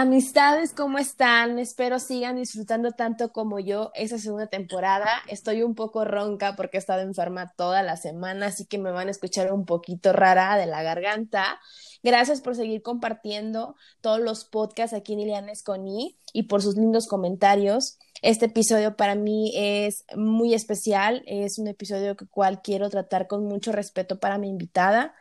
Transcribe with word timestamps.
Amistades, 0.00 0.72
¿cómo 0.72 0.96
están? 0.96 1.58
Espero 1.58 1.98
sigan 1.98 2.36
disfrutando 2.36 2.92
tanto 2.92 3.32
como 3.32 3.58
yo 3.58 3.90
esa 3.94 4.16
segunda 4.16 4.46
temporada. 4.46 5.10
Estoy 5.28 5.62
un 5.62 5.74
poco 5.74 6.06
ronca 6.06 6.56
porque 6.56 6.78
he 6.78 6.80
estado 6.80 7.02
enferma 7.02 7.52
toda 7.54 7.82
la 7.82 7.98
semana, 7.98 8.46
así 8.46 8.64
que 8.64 8.78
me 8.78 8.92
van 8.92 9.08
a 9.08 9.10
escuchar 9.10 9.52
un 9.52 9.66
poquito 9.66 10.14
rara 10.14 10.56
de 10.56 10.64
la 10.64 10.82
garganta. 10.82 11.60
Gracias 12.02 12.40
por 12.40 12.56
seguir 12.56 12.80
compartiendo 12.80 13.76
todos 14.00 14.20
los 14.20 14.46
podcasts 14.46 14.96
aquí 14.96 15.12
en 15.12 15.20
Ilianes 15.20 15.62
con 15.62 15.86
I 15.86 16.16
y 16.32 16.44
por 16.44 16.62
sus 16.62 16.76
lindos 16.76 17.06
comentarios. 17.06 17.98
Este 18.22 18.46
episodio 18.46 18.96
para 18.96 19.16
mí 19.16 19.52
es 19.54 20.06
muy 20.16 20.54
especial, 20.54 21.22
es 21.26 21.58
un 21.58 21.68
episodio 21.68 22.16
que 22.16 22.26
cual 22.26 22.62
quiero 22.62 22.88
tratar 22.88 23.26
con 23.26 23.44
mucho 23.44 23.70
respeto 23.70 24.18
para 24.18 24.38
mi 24.38 24.48
invitada. 24.48 25.14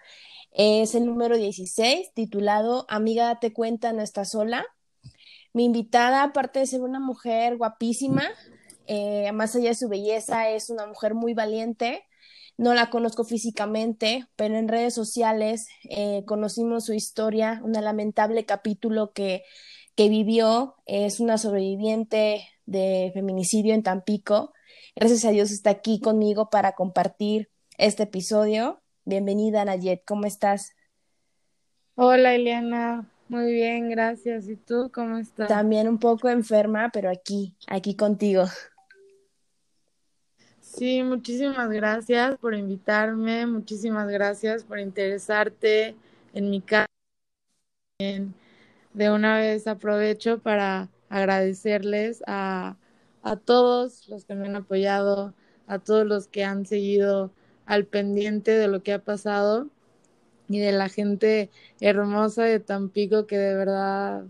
Es 0.51 0.95
el 0.95 1.05
número 1.05 1.37
16, 1.37 2.13
titulado 2.13 2.85
Amiga, 2.89 3.25
date 3.25 3.53
cuenta, 3.53 3.93
no 3.93 4.01
estás 4.01 4.31
sola. 4.31 4.65
Mi 5.53 5.65
invitada, 5.65 6.23
aparte 6.23 6.59
de 6.59 6.65
ser 6.65 6.81
una 6.81 6.99
mujer 6.99 7.57
guapísima, 7.57 8.23
eh, 8.87 9.31
más 9.31 9.55
allá 9.55 9.69
de 9.69 9.75
su 9.75 9.87
belleza, 9.87 10.49
es 10.49 10.69
una 10.69 10.87
mujer 10.87 11.13
muy 11.13 11.33
valiente. 11.33 12.03
No 12.57 12.73
la 12.73 12.89
conozco 12.89 13.23
físicamente, 13.23 14.27
pero 14.35 14.57
en 14.57 14.67
redes 14.67 14.93
sociales 14.93 15.67
eh, 15.89 16.23
conocimos 16.25 16.85
su 16.85 16.93
historia, 16.93 17.61
un 17.63 17.71
lamentable 17.71 18.45
capítulo 18.45 19.13
que, 19.13 19.43
que 19.95 20.09
vivió. 20.09 20.75
Es 20.85 21.19
una 21.19 21.37
sobreviviente 21.37 22.47
de 22.65 23.11
feminicidio 23.13 23.73
en 23.73 23.83
Tampico. 23.83 24.53
Gracias 24.95 25.23
a 25.25 25.31
Dios 25.31 25.51
está 25.51 25.69
aquí 25.69 25.99
conmigo 25.99 26.49
para 26.49 26.73
compartir 26.73 27.49
este 27.77 28.03
episodio. 28.03 28.81
Bienvenida, 29.09 29.65
Nayet, 29.65 30.03
¿cómo 30.05 30.27
estás? 30.27 30.75
Hola, 31.95 32.35
Eliana. 32.35 33.09
Muy 33.27 33.51
bien, 33.51 33.89
gracias. 33.89 34.47
¿Y 34.47 34.55
tú 34.55 34.91
cómo 34.93 35.17
estás? 35.17 35.47
También 35.47 35.87
un 35.87 35.97
poco 35.97 36.29
enferma, 36.29 36.91
pero 36.93 37.09
aquí, 37.09 37.55
aquí 37.65 37.95
contigo. 37.95 38.43
Sí, 40.61 41.01
muchísimas 41.01 41.71
gracias 41.71 42.37
por 42.37 42.53
invitarme, 42.53 43.47
muchísimas 43.47 44.07
gracias 44.09 44.63
por 44.63 44.77
interesarte 44.77 45.95
en 46.35 46.51
mi 46.51 46.61
caso. 46.61 46.85
De 48.93 49.09
una 49.09 49.39
vez 49.39 49.65
aprovecho 49.65 50.37
para 50.37 50.87
agradecerles 51.09 52.21
a, 52.27 52.77
a 53.23 53.35
todos 53.37 54.07
los 54.07 54.25
que 54.25 54.35
me 54.35 54.45
han 54.45 54.55
apoyado, 54.55 55.33
a 55.65 55.79
todos 55.79 56.05
los 56.05 56.27
que 56.27 56.43
han 56.43 56.67
seguido 56.67 57.31
al 57.69 57.85
pendiente 57.85 58.51
de 58.51 58.67
lo 58.67 58.81
que 58.81 58.93
ha 58.93 58.99
pasado 58.99 59.67
y 60.49 60.57
de 60.57 60.71
la 60.71 60.89
gente 60.89 61.51
hermosa 61.79 62.43
de 62.43 62.59
Tampico 62.59 63.27
que 63.27 63.37
de 63.37 63.53
verdad 63.53 64.23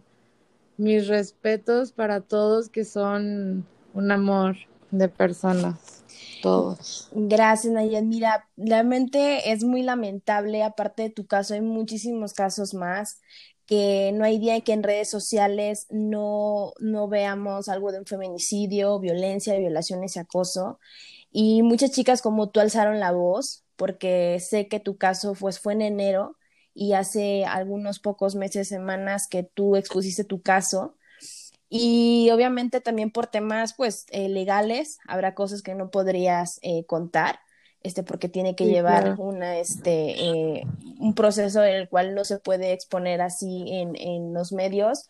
mis 0.76 1.08
respetos 1.08 1.94
para 1.94 2.20
todos 2.20 2.68
que 2.68 2.84
son 2.84 3.66
un 3.94 4.12
amor 4.12 4.58
de 4.92 5.08
personas, 5.08 6.04
todos. 6.42 7.08
Gracias, 7.14 7.72
Nayet. 7.72 8.04
Mira, 8.04 8.50
realmente 8.58 9.54
es 9.54 9.64
muy 9.64 9.84
lamentable, 9.84 10.62
aparte 10.62 11.04
de 11.04 11.10
tu 11.10 11.26
caso, 11.26 11.54
hay 11.54 11.62
muchísimos 11.62 12.34
casos 12.34 12.74
más 12.74 13.22
que 13.66 14.12
no 14.16 14.26
hay 14.26 14.40
día 14.40 14.60
que 14.62 14.74
en 14.74 14.84
redes 14.84 15.10
sociales 15.10 15.86
no, 15.92 16.74
no 16.80 17.08
veamos 17.08 17.70
algo 17.70 17.92
de 17.92 18.00
un 18.00 18.06
feminicidio, 18.06 19.00
violencia, 19.00 19.56
violaciones 19.58 20.16
y 20.16 20.20
acoso. 20.20 20.80
Y 21.32 21.62
muchas 21.62 21.92
chicas 21.92 22.22
como 22.22 22.50
tú 22.50 22.60
alzaron 22.60 23.00
la 23.00 23.12
voz, 23.12 23.64
porque 23.76 24.40
sé 24.40 24.68
que 24.68 24.80
tu 24.80 24.98
caso 24.98 25.34
pues, 25.40 25.60
fue 25.60 25.74
en 25.74 25.82
enero 25.82 26.36
y 26.74 26.94
hace 26.94 27.46
algunos 27.46 28.00
pocos 28.00 28.36
meses, 28.36 28.68
semanas 28.68 29.28
que 29.28 29.44
tú 29.44 29.76
expusiste 29.76 30.24
tu 30.24 30.42
caso. 30.42 30.96
Y 31.70 32.30
obviamente 32.32 32.82
también 32.82 33.12
por 33.12 33.28
temas 33.28 33.76
pues 33.76 34.06
eh, 34.10 34.28
legales 34.28 34.98
habrá 35.08 35.36
cosas 35.36 35.62
que 35.62 35.76
no 35.76 35.92
podrías 35.92 36.60
eh, 36.64 36.86
contar, 36.86 37.40
este, 37.82 38.02
porque 38.02 38.28
tiene 38.28 38.56
que 38.56 38.66
llevar 38.66 39.16
una, 39.20 39.58
este, 39.58 40.20
eh, 40.20 40.64
un 41.00 41.14
proceso 41.14 41.64
en 41.64 41.76
el 41.76 41.88
cual 41.88 42.16
no 42.16 42.26
se 42.26 42.40
puede 42.40 42.74
exponer 42.74 43.22
así 43.22 43.66
en, 43.70 43.96
en 43.96 44.34
los 44.34 44.52
medios. 44.52 45.10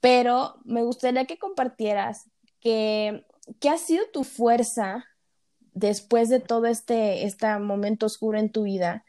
Pero 0.00 0.54
me 0.64 0.82
gustaría 0.82 1.24
que 1.24 1.38
compartieras 1.38 2.30
que, 2.60 3.26
¿qué 3.60 3.68
ha 3.70 3.76
sido 3.76 4.04
tu 4.12 4.22
fuerza 4.22 5.04
después 5.78 6.28
de 6.28 6.40
todo 6.40 6.66
este, 6.66 7.24
este 7.24 7.58
momento 7.58 8.06
oscuro 8.06 8.38
en 8.38 8.50
tu 8.50 8.64
vida 8.64 9.04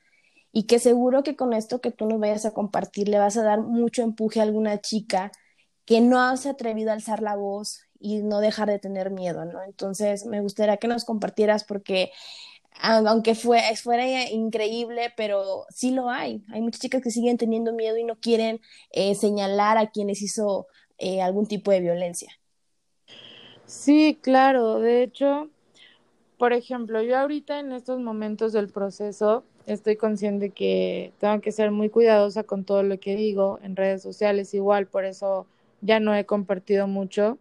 y 0.51 0.63
que 0.63 0.79
seguro 0.79 1.23
que 1.23 1.35
con 1.35 1.53
esto 1.53 1.81
que 1.81 1.91
tú 1.91 2.07
nos 2.07 2.19
vayas 2.19 2.45
a 2.45 2.53
compartir 2.53 3.09
le 3.09 3.19
vas 3.19 3.37
a 3.37 3.43
dar 3.43 3.61
mucho 3.61 4.01
empuje 4.01 4.39
a 4.39 4.43
alguna 4.43 4.81
chica 4.81 5.31
que 5.85 6.01
no 6.01 6.37
se 6.37 6.49
ha 6.49 6.51
atrevido 6.53 6.91
a 6.91 6.93
alzar 6.93 7.21
la 7.21 7.35
voz 7.35 7.81
y 7.99 8.21
no 8.21 8.39
dejar 8.39 8.69
de 8.69 8.79
tener 8.79 9.11
miedo, 9.11 9.45
¿no? 9.45 9.61
Entonces, 9.63 10.25
me 10.25 10.39
gustaría 10.41 10.77
que 10.77 10.87
nos 10.87 11.03
compartieras 11.03 11.63
porque 11.63 12.11
aunque 12.81 13.35
fue, 13.35 13.61
fuera 13.75 14.29
increíble, 14.29 15.11
pero 15.17 15.65
sí 15.69 15.91
lo 15.91 16.09
hay. 16.09 16.45
Hay 16.53 16.61
muchas 16.61 16.81
chicas 16.81 17.01
que 17.01 17.11
siguen 17.11 17.37
teniendo 17.37 17.73
miedo 17.73 17.97
y 17.97 18.03
no 18.03 18.15
quieren 18.15 18.61
eh, 18.91 19.15
señalar 19.15 19.77
a 19.77 19.89
quienes 19.89 20.21
hizo 20.21 20.67
eh, 20.97 21.21
algún 21.21 21.47
tipo 21.47 21.71
de 21.71 21.81
violencia. 21.81 22.31
Sí, 23.65 24.17
claro. 24.21 24.79
De 24.79 25.03
hecho, 25.03 25.49
por 26.39 26.53
ejemplo, 26.53 27.03
yo 27.03 27.17
ahorita 27.17 27.59
en 27.59 27.73
estos 27.73 27.99
momentos 27.99 28.53
del 28.53 28.69
proceso 28.69 29.43
estoy 29.67 29.97
consciente 29.97 30.51
que 30.51 31.11
tengo 31.19 31.41
que 31.41 31.51
ser 31.51 31.69
muy 31.69 31.89
cuidadosa 31.89 32.43
con 32.43 32.63
todo 32.63 32.81
lo 32.81 32.97
que 32.97 33.17
digo 33.17 33.59
en 33.61 33.75
redes 33.75 34.01
sociales, 34.01 34.53
igual 34.53 34.87
por 34.87 35.03
eso 35.03 35.45
ya 35.81 35.99
no 35.99 36.15
he 36.15 36.25
compartido 36.25 36.87
mucho, 36.87 37.37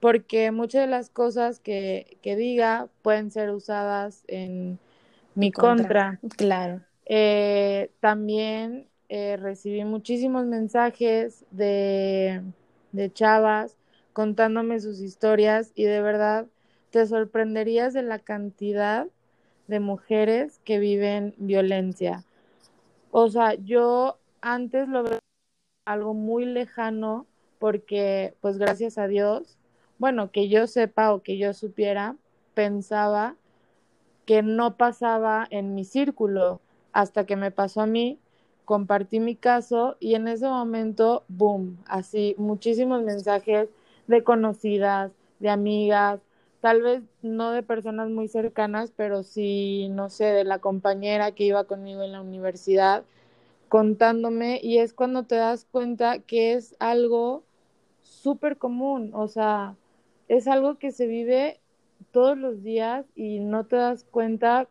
porque 0.00 0.50
muchas 0.50 0.82
de 0.82 0.88
las 0.88 1.10
cosas 1.10 1.60
que, 1.60 2.18
que 2.22 2.34
diga 2.34 2.88
pueden 3.02 3.30
ser 3.30 3.50
usadas 3.50 4.24
en 4.26 4.80
mi 5.36 5.52
contra. 5.52 6.18
Claro. 6.36 6.80
Eh, 7.06 7.92
también 8.00 8.88
eh, 9.08 9.36
recibí 9.36 9.84
muchísimos 9.84 10.44
mensajes 10.46 11.44
de, 11.52 12.42
de 12.90 13.12
chavas 13.12 13.76
contándome 14.12 14.80
sus 14.80 15.00
historias 15.00 15.70
y 15.76 15.84
de 15.84 16.02
verdad 16.02 16.46
te 16.90 17.06
sorprenderías 17.06 17.92
de 17.94 18.02
la 18.02 18.18
cantidad 18.18 19.06
de 19.68 19.80
mujeres 19.80 20.60
que 20.64 20.78
viven 20.78 21.34
violencia. 21.38 22.24
O 23.12 23.28
sea, 23.28 23.54
yo 23.54 24.18
antes 24.40 24.88
lo 24.88 25.04
veía 25.04 25.18
algo 25.86 26.14
muy 26.14 26.44
lejano 26.44 27.26
porque, 27.58 28.34
pues 28.40 28.58
gracias 28.58 28.98
a 28.98 29.06
Dios, 29.06 29.56
bueno, 29.98 30.30
que 30.30 30.48
yo 30.48 30.66
sepa 30.66 31.12
o 31.12 31.22
que 31.22 31.38
yo 31.38 31.52
supiera, 31.52 32.16
pensaba 32.54 33.36
que 34.24 34.42
no 34.42 34.76
pasaba 34.76 35.46
en 35.50 35.74
mi 35.74 35.84
círculo 35.84 36.60
hasta 36.92 37.26
que 37.26 37.36
me 37.36 37.50
pasó 37.50 37.82
a 37.82 37.86
mí, 37.86 38.18
compartí 38.64 39.20
mi 39.20 39.36
caso 39.36 39.96
y 40.00 40.14
en 40.14 40.28
ese 40.28 40.48
momento, 40.48 41.24
boom, 41.28 41.78
así 41.86 42.34
muchísimos 42.38 43.02
mensajes 43.02 43.68
de 44.06 44.24
conocidas, 44.24 45.12
de 45.38 45.50
amigas, 45.50 46.20
tal 46.60 46.82
vez 46.82 47.02
no 47.22 47.52
de 47.52 47.62
personas 47.62 48.10
muy 48.10 48.28
cercanas, 48.28 48.92
pero 48.96 49.22
sí, 49.22 49.88
no 49.90 50.10
sé, 50.10 50.26
de 50.26 50.44
la 50.44 50.58
compañera 50.58 51.32
que 51.32 51.44
iba 51.44 51.64
conmigo 51.64 52.02
en 52.02 52.12
la 52.12 52.20
universidad 52.20 53.04
contándome 53.68 54.60
y 54.62 54.78
es 54.78 54.92
cuando 54.92 55.22
te 55.22 55.36
das 55.36 55.64
cuenta 55.70 56.18
que 56.18 56.54
es 56.54 56.74
algo 56.80 57.44
súper 58.02 58.58
común, 58.58 59.12
o 59.14 59.28
sea, 59.28 59.76
es 60.28 60.48
algo 60.48 60.76
que 60.78 60.90
se 60.90 61.06
vive 61.06 61.60
todos 62.10 62.36
los 62.36 62.62
días 62.64 63.06
y 63.14 63.38
no 63.38 63.64
te 63.66 63.76
das 63.76 64.04
cuenta 64.10 64.68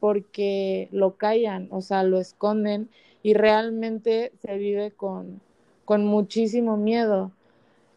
porque 0.00 0.88
lo 0.90 1.16
callan, 1.16 1.68
o 1.70 1.80
sea, 1.80 2.02
lo 2.02 2.18
esconden 2.18 2.88
y 3.22 3.34
realmente 3.34 4.32
se 4.42 4.56
vive 4.56 4.90
con, 4.90 5.40
con 5.84 6.04
muchísimo 6.04 6.76
miedo. 6.76 7.30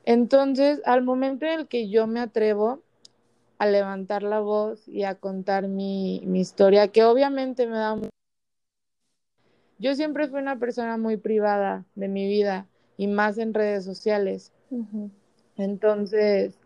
Entonces, 0.05 0.81
al 0.85 1.01
momento 1.01 1.45
en 1.45 1.61
el 1.61 1.67
que 1.67 1.89
yo 1.89 2.07
me 2.07 2.19
atrevo 2.19 2.81
a 3.57 3.65
levantar 3.65 4.23
la 4.23 4.39
voz 4.39 4.87
y 4.87 5.03
a 5.03 5.15
contar 5.15 5.67
mi, 5.67 6.21
mi 6.25 6.39
historia, 6.39 6.87
que 6.89 7.03
obviamente 7.03 7.67
me 7.67 7.77
da... 7.77 7.97
Yo 9.79 9.95
siempre 9.95 10.27
fui 10.27 10.39
una 10.39 10.59
persona 10.59 10.97
muy 10.97 11.17
privada 11.17 11.85
de 11.95 12.07
mi 12.07 12.27
vida 12.27 12.67
y 12.97 13.07
más 13.07 13.37
en 13.37 13.53
redes 13.53 13.83
sociales. 13.83 14.51
Entonces, 15.57 16.57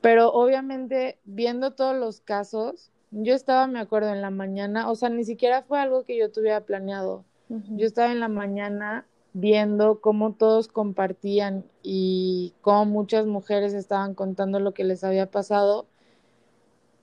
pero 0.00 0.32
obviamente 0.32 1.18
viendo 1.24 1.72
todos 1.72 1.96
los 1.96 2.20
casos, 2.20 2.90
yo 3.10 3.34
estaba, 3.34 3.66
me 3.66 3.80
acuerdo, 3.80 4.12
en 4.12 4.22
la 4.22 4.30
mañana, 4.30 4.90
o 4.90 4.94
sea, 4.94 5.08
ni 5.08 5.24
siquiera 5.24 5.62
fue 5.62 5.80
algo 5.80 6.04
que 6.04 6.16
yo 6.16 6.30
tuviera 6.30 6.60
planeado. 6.60 7.24
Yo 7.48 7.86
estaba 7.86 8.12
en 8.12 8.20
la 8.20 8.28
mañana 8.28 9.06
viendo 9.40 10.00
cómo 10.00 10.32
todos 10.32 10.68
compartían 10.68 11.64
y 11.82 12.54
cómo 12.60 12.86
muchas 12.86 13.26
mujeres 13.26 13.72
estaban 13.72 14.14
contando 14.14 14.58
lo 14.58 14.74
que 14.74 14.84
les 14.84 15.04
había 15.04 15.30
pasado. 15.30 15.86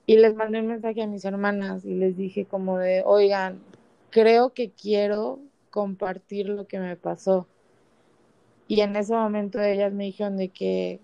Y 0.06 0.18
les 0.18 0.34
mandé 0.34 0.60
un 0.60 0.66
mensaje 0.68 1.02
a 1.02 1.06
mis 1.06 1.24
hermanas 1.24 1.84
y 1.84 1.94
les 1.94 2.16
dije 2.16 2.44
como 2.44 2.78
de, 2.78 3.02
oigan, 3.04 3.60
creo 4.10 4.50
que 4.50 4.70
quiero 4.70 5.40
compartir 5.70 6.48
lo 6.48 6.66
que 6.66 6.78
me 6.78 6.96
pasó. 6.96 7.46
Y 8.68 8.80
en 8.80 8.96
ese 8.96 9.14
momento 9.14 9.60
ellas 9.60 9.92
me 9.92 10.04
dijeron 10.04 10.36
de 10.36 10.50
que, 10.50 11.00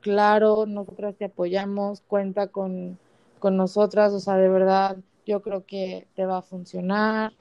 claro, 0.00 0.66
nosotras 0.66 1.16
te 1.16 1.26
apoyamos, 1.26 2.00
cuenta 2.00 2.48
con, 2.48 2.98
con 3.38 3.56
nosotras, 3.56 4.12
o 4.12 4.20
sea, 4.20 4.36
de 4.36 4.48
verdad, 4.48 4.96
yo 5.26 5.42
creo 5.42 5.66
que 5.66 6.06
te 6.14 6.26
va 6.26 6.38
a 6.38 6.42
funcionar, 6.42 7.32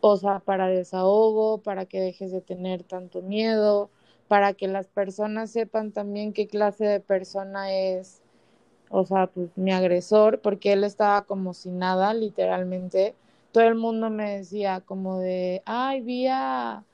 o 0.00 0.16
sea, 0.16 0.40
para 0.40 0.68
desahogo, 0.68 1.58
para 1.58 1.86
que 1.86 2.00
dejes 2.00 2.32
de 2.32 2.40
tener 2.40 2.82
tanto 2.82 3.22
miedo, 3.22 3.90
para 4.28 4.54
que 4.54 4.68
las 4.68 4.86
personas 4.86 5.50
sepan 5.50 5.92
también 5.92 6.32
qué 6.32 6.46
clase 6.46 6.84
de 6.84 7.00
persona 7.00 7.72
es, 7.72 8.22
o 8.88 9.04
sea, 9.04 9.26
pues 9.26 9.50
mi 9.56 9.72
agresor, 9.72 10.40
porque 10.40 10.72
él 10.72 10.84
estaba 10.84 11.22
como 11.22 11.54
sin 11.54 11.78
nada, 11.78 12.14
literalmente. 12.14 13.14
Todo 13.52 13.64
el 13.64 13.74
mundo 13.74 14.10
me 14.10 14.38
decía 14.38 14.80
como 14.80 15.18
de, 15.18 15.62
ay, 15.64 16.00
vi 16.02 16.28
a, 16.28 16.84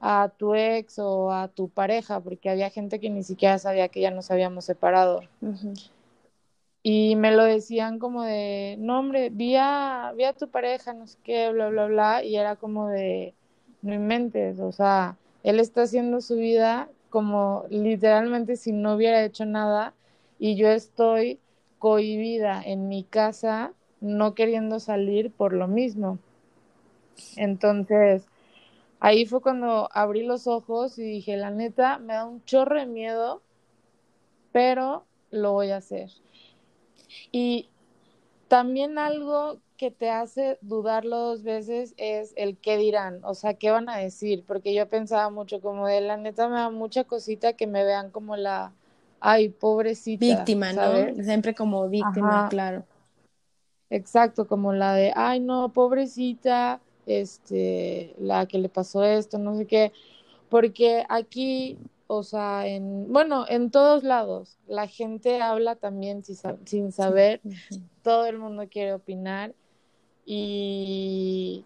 a 0.00 0.32
tu 0.36 0.54
ex 0.54 0.98
o 0.98 1.30
a 1.30 1.48
tu 1.48 1.68
pareja, 1.68 2.20
porque 2.20 2.48
había 2.50 2.70
gente 2.70 3.00
que 3.00 3.10
ni 3.10 3.22
siquiera 3.22 3.58
sabía 3.58 3.88
que 3.88 4.00
ya 4.00 4.10
nos 4.10 4.30
habíamos 4.30 4.64
separado. 4.64 5.20
Y 6.82 7.14
me 7.16 7.32
lo 7.32 7.44
decían 7.44 7.98
como 7.98 8.22
de, 8.22 8.76
no 8.78 8.98
hombre, 8.98 9.30
vi 9.30 9.56
a, 9.56 10.12
vi 10.16 10.24
a 10.24 10.32
tu 10.32 10.48
pareja, 10.48 10.94
no 10.94 11.06
sé 11.06 11.18
qué, 11.22 11.50
bla, 11.50 11.68
bla, 11.68 11.86
bla, 11.86 12.24
y 12.24 12.36
era 12.36 12.56
como 12.56 12.88
de, 12.88 13.34
no 13.82 13.94
inventes, 13.94 14.60
o 14.60 14.72
sea, 14.72 15.16
él 15.42 15.60
está 15.60 15.82
haciendo 15.82 16.20
su 16.20 16.36
vida 16.36 16.88
como 17.10 17.64
literalmente 17.70 18.56
si 18.56 18.72
no 18.72 18.94
hubiera 18.94 19.24
hecho 19.24 19.44
nada 19.44 19.94
y 20.38 20.56
yo 20.56 20.68
estoy 20.68 21.38
cohibida 21.78 22.62
en 22.62 22.88
mi 22.88 23.04
casa 23.04 23.72
no 24.00 24.34
queriendo 24.34 24.80
salir 24.80 25.30
por 25.30 25.52
lo 25.52 25.68
mismo. 25.68 26.18
Entonces, 27.36 28.26
ahí 29.00 29.26
fue 29.26 29.40
cuando 29.40 29.88
abrí 29.92 30.22
los 30.22 30.46
ojos 30.46 30.98
y 30.98 31.02
dije, 31.02 31.36
la 31.36 31.50
neta, 31.50 31.98
me 31.98 32.14
da 32.14 32.24
un 32.26 32.44
chorro 32.44 32.78
de 32.78 32.86
miedo, 32.86 33.42
pero 34.52 35.04
lo 35.30 35.52
voy 35.52 35.70
a 35.70 35.78
hacer. 35.78 36.10
Y 37.32 37.68
también 38.48 38.98
algo 38.98 39.60
que 39.76 39.90
te 39.90 40.10
hace 40.10 40.58
dudarlo 40.60 41.16
dos 41.18 41.42
veces 41.42 41.94
es 41.96 42.34
el 42.36 42.58
qué 42.58 42.76
dirán, 42.76 43.20
o 43.24 43.34
sea, 43.34 43.54
qué 43.54 43.70
van 43.70 43.88
a 43.88 43.96
decir, 43.96 44.44
porque 44.46 44.74
yo 44.74 44.88
pensaba 44.88 45.30
mucho 45.30 45.60
como 45.60 45.86
de 45.86 46.02
la 46.02 46.16
neta 46.18 46.48
me 46.48 46.56
da 46.56 46.68
mucha 46.68 47.04
cosita 47.04 47.54
que 47.54 47.66
me 47.66 47.84
vean 47.84 48.10
como 48.10 48.36
la, 48.36 48.74
ay, 49.20 49.48
pobrecita. 49.48 50.26
Víctima, 50.26 50.72
¿no? 50.72 51.22
Siempre 51.24 51.54
como 51.54 51.88
víctima, 51.88 52.48
claro. 52.50 52.84
Exacto, 53.88 54.46
como 54.46 54.72
la 54.72 54.94
de, 54.94 55.12
ay, 55.16 55.40
no, 55.40 55.72
pobrecita, 55.72 56.80
este, 57.06 58.14
la 58.18 58.46
que 58.46 58.58
le 58.58 58.68
pasó 58.68 59.02
esto, 59.04 59.38
no 59.38 59.56
sé 59.56 59.66
qué, 59.66 59.92
porque 60.48 61.04
aquí, 61.08 61.78
o 62.12 62.24
sea, 62.24 62.66
en, 62.66 63.12
bueno, 63.12 63.44
en 63.48 63.70
todos 63.70 64.02
lados, 64.02 64.58
la 64.66 64.88
gente 64.88 65.40
habla 65.40 65.76
también 65.76 66.24
sin, 66.24 66.90
saber, 66.90 67.40
todo 68.02 68.26
el 68.26 68.36
mundo 68.36 68.66
quiere 68.68 68.94
opinar. 68.94 69.54
Y 70.26 71.64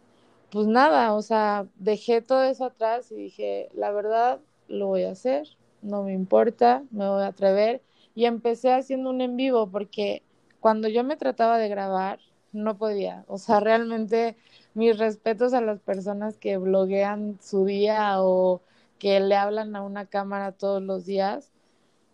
pues 0.50 0.66
nada, 0.66 1.14
o 1.14 1.22
sea, 1.22 1.66
dejé 1.76 2.20
todo 2.20 2.42
eso 2.42 2.66
atrás 2.66 3.10
y 3.10 3.14
dije, 3.14 3.70
la 3.74 3.90
verdad, 3.90 4.38
lo 4.68 4.88
voy 4.88 5.04
a 5.04 5.12
hacer, 5.12 5.48
no 5.80 6.02
me 6.02 6.12
importa, 6.12 6.82
me 6.90 7.08
voy 7.08 7.22
a 7.22 7.28
atrever 7.28 7.80
y 8.14 8.26
empecé 8.26 8.70
haciendo 8.70 9.08
un 9.08 9.22
en 9.22 9.38
vivo 9.38 9.66
porque 9.68 10.22
cuando 10.60 10.88
yo 10.88 11.04
me 11.04 11.16
trataba 11.16 11.56
de 11.56 11.70
grabar, 11.70 12.18
no 12.52 12.76
podía. 12.76 13.24
O 13.28 13.38
sea, 13.38 13.60
realmente 13.60 14.36
mis 14.74 14.98
respetos 14.98 15.54
a 15.54 15.62
las 15.62 15.80
personas 15.80 16.36
que 16.36 16.58
bloguean 16.58 17.38
su 17.40 17.64
día 17.64 18.22
o 18.22 18.60
que 18.98 19.20
le 19.20 19.36
hablan 19.36 19.76
a 19.76 19.82
una 19.82 20.06
cámara 20.06 20.52
todos 20.52 20.82
los 20.82 21.04
días, 21.06 21.50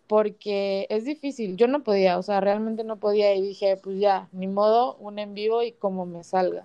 porque 0.06 0.86
es 0.90 1.04
difícil. 1.04 1.56
Yo 1.56 1.68
no 1.68 1.82
podía, 1.82 2.18
o 2.18 2.22
sea, 2.22 2.40
realmente 2.40 2.84
no 2.84 2.96
podía 2.96 3.34
y 3.34 3.42
dije, 3.42 3.76
pues 3.76 3.98
ya, 4.00 4.28
ni 4.32 4.46
modo, 4.46 4.96
un 4.96 5.18
en 5.18 5.34
vivo 5.34 5.62
y 5.62 5.72
como 5.72 6.06
me 6.06 6.24
salga. 6.24 6.64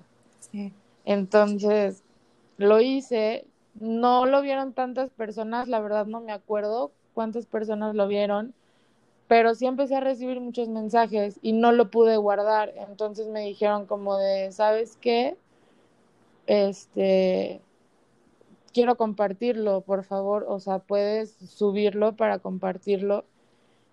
Sí. 0.52 0.74
Entonces, 1.06 2.04
lo 2.58 2.82
hice. 2.82 3.46
No 3.80 4.26
lo 4.26 4.42
vieron 4.42 4.72
tantas 4.72 5.10
personas, 5.10 5.68
la 5.68 5.82
verdad 5.82 6.06
no 6.06 6.22
me 6.22 6.32
acuerdo 6.32 6.92
cuántas 7.14 7.46
personas 7.46 7.94
lo 7.94 8.08
vieron, 8.08 8.54
pero 9.28 9.54
sí 9.54 9.66
empecé 9.66 9.96
a 9.96 10.00
recibir 10.00 10.40
muchos 10.40 10.70
mensajes 10.70 11.40
y 11.42 11.52
no 11.52 11.74
lo 11.74 11.92
pude 11.92 12.16
guardar. 12.16 12.74
Entonces 12.78 13.28
me 13.28 13.42
dijeron 13.42 13.86
como 13.86 14.18
de, 14.18 14.54
¿sabes 14.54 14.98
qué? 15.02 15.36
Este, 16.48 17.60
quiero 18.76 18.98
compartirlo, 18.98 19.82
por 19.82 20.04
favor, 20.04 20.46
o 20.50 20.60
sea, 20.60 20.80
puedes 20.80 21.32
subirlo 21.32 22.16
para 22.18 22.40
compartirlo. 22.40 23.26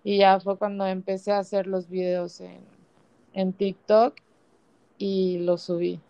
Y 0.03 0.17
ya 0.17 0.41
fue 0.41 0.57
cuando 0.57 0.85
empecé 0.85 1.31
a 1.31 1.39
hacer 1.39 1.67
los 1.67 1.89
videos 1.89 2.41
en, 2.41 2.59
en 3.33 3.53
TikTok 3.53 4.15
y 4.97 5.39
lo 5.39 5.57
subí. 5.57 6.01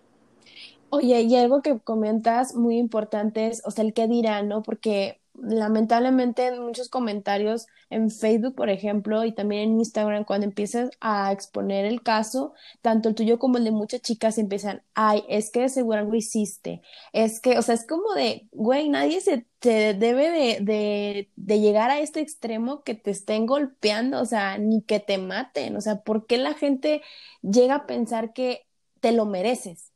Oye, 0.90 1.22
y 1.22 1.36
algo 1.36 1.62
que 1.62 1.80
comentas 1.80 2.56
muy 2.56 2.78
importante 2.80 3.48
es, 3.48 3.62
o 3.66 3.72
sea, 3.72 3.86
el 3.86 3.94
qué 3.94 4.08
dirán, 4.08 4.48
¿no? 4.48 4.64
Porque 4.64 5.22
lamentablemente 5.36 6.48
en 6.48 6.62
muchos 6.62 6.90
comentarios 6.90 7.68
en 7.90 8.10
Facebook, 8.12 8.56
por 8.56 8.70
ejemplo, 8.70 9.24
y 9.26 9.34
también 9.34 9.64
en 9.72 9.80
Instagram, 9.80 10.26
cuando 10.26 10.46
empiezas 10.46 10.90
a 11.00 11.32
exponer 11.32 11.86
el 11.86 12.04
caso, 12.04 12.54
tanto 12.82 13.10
el 13.10 13.16
tuyo 13.16 13.40
como 13.40 13.58
el 13.58 13.64
de 13.66 13.72
muchas 13.72 14.02
chicas 14.02 14.38
empiezan, 14.38 14.84
ay, 14.96 15.24
es 15.30 15.52
que 15.52 15.62
de 15.62 15.70
seguro 15.70 16.00
algo 16.00 16.16
hiciste, 16.16 16.82
es 17.14 17.40
que, 17.40 17.58
o 17.58 17.62
sea, 17.62 17.76
es 17.76 17.86
como 17.88 18.14
de, 18.14 18.48
güey, 18.52 18.90
nadie 18.90 19.22
se 19.22 19.48
te 19.60 19.94
debe 19.94 20.30
de, 20.32 20.60
de, 20.62 21.32
de 21.36 21.60
llegar 21.60 21.90
a 21.92 22.00
este 22.00 22.20
extremo 22.22 22.84
que 22.84 22.96
te 22.96 23.12
estén 23.12 23.46
golpeando, 23.46 24.22
o 24.22 24.26
sea, 24.26 24.58
ni 24.58 24.82
que 24.84 25.00
te 25.00 25.18
maten, 25.18 25.76
o 25.78 25.82
sea, 25.82 26.02
¿por 26.04 26.26
qué 26.28 26.38
la 26.38 26.54
gente 26.54 27.02
llega 27.42 27.76
a 27.76 27.86
pensar 27.88 28.34
que 28.34 28.68
te 29.00 29.12
lo 29.12 29.26
mereces? 29.26 29.93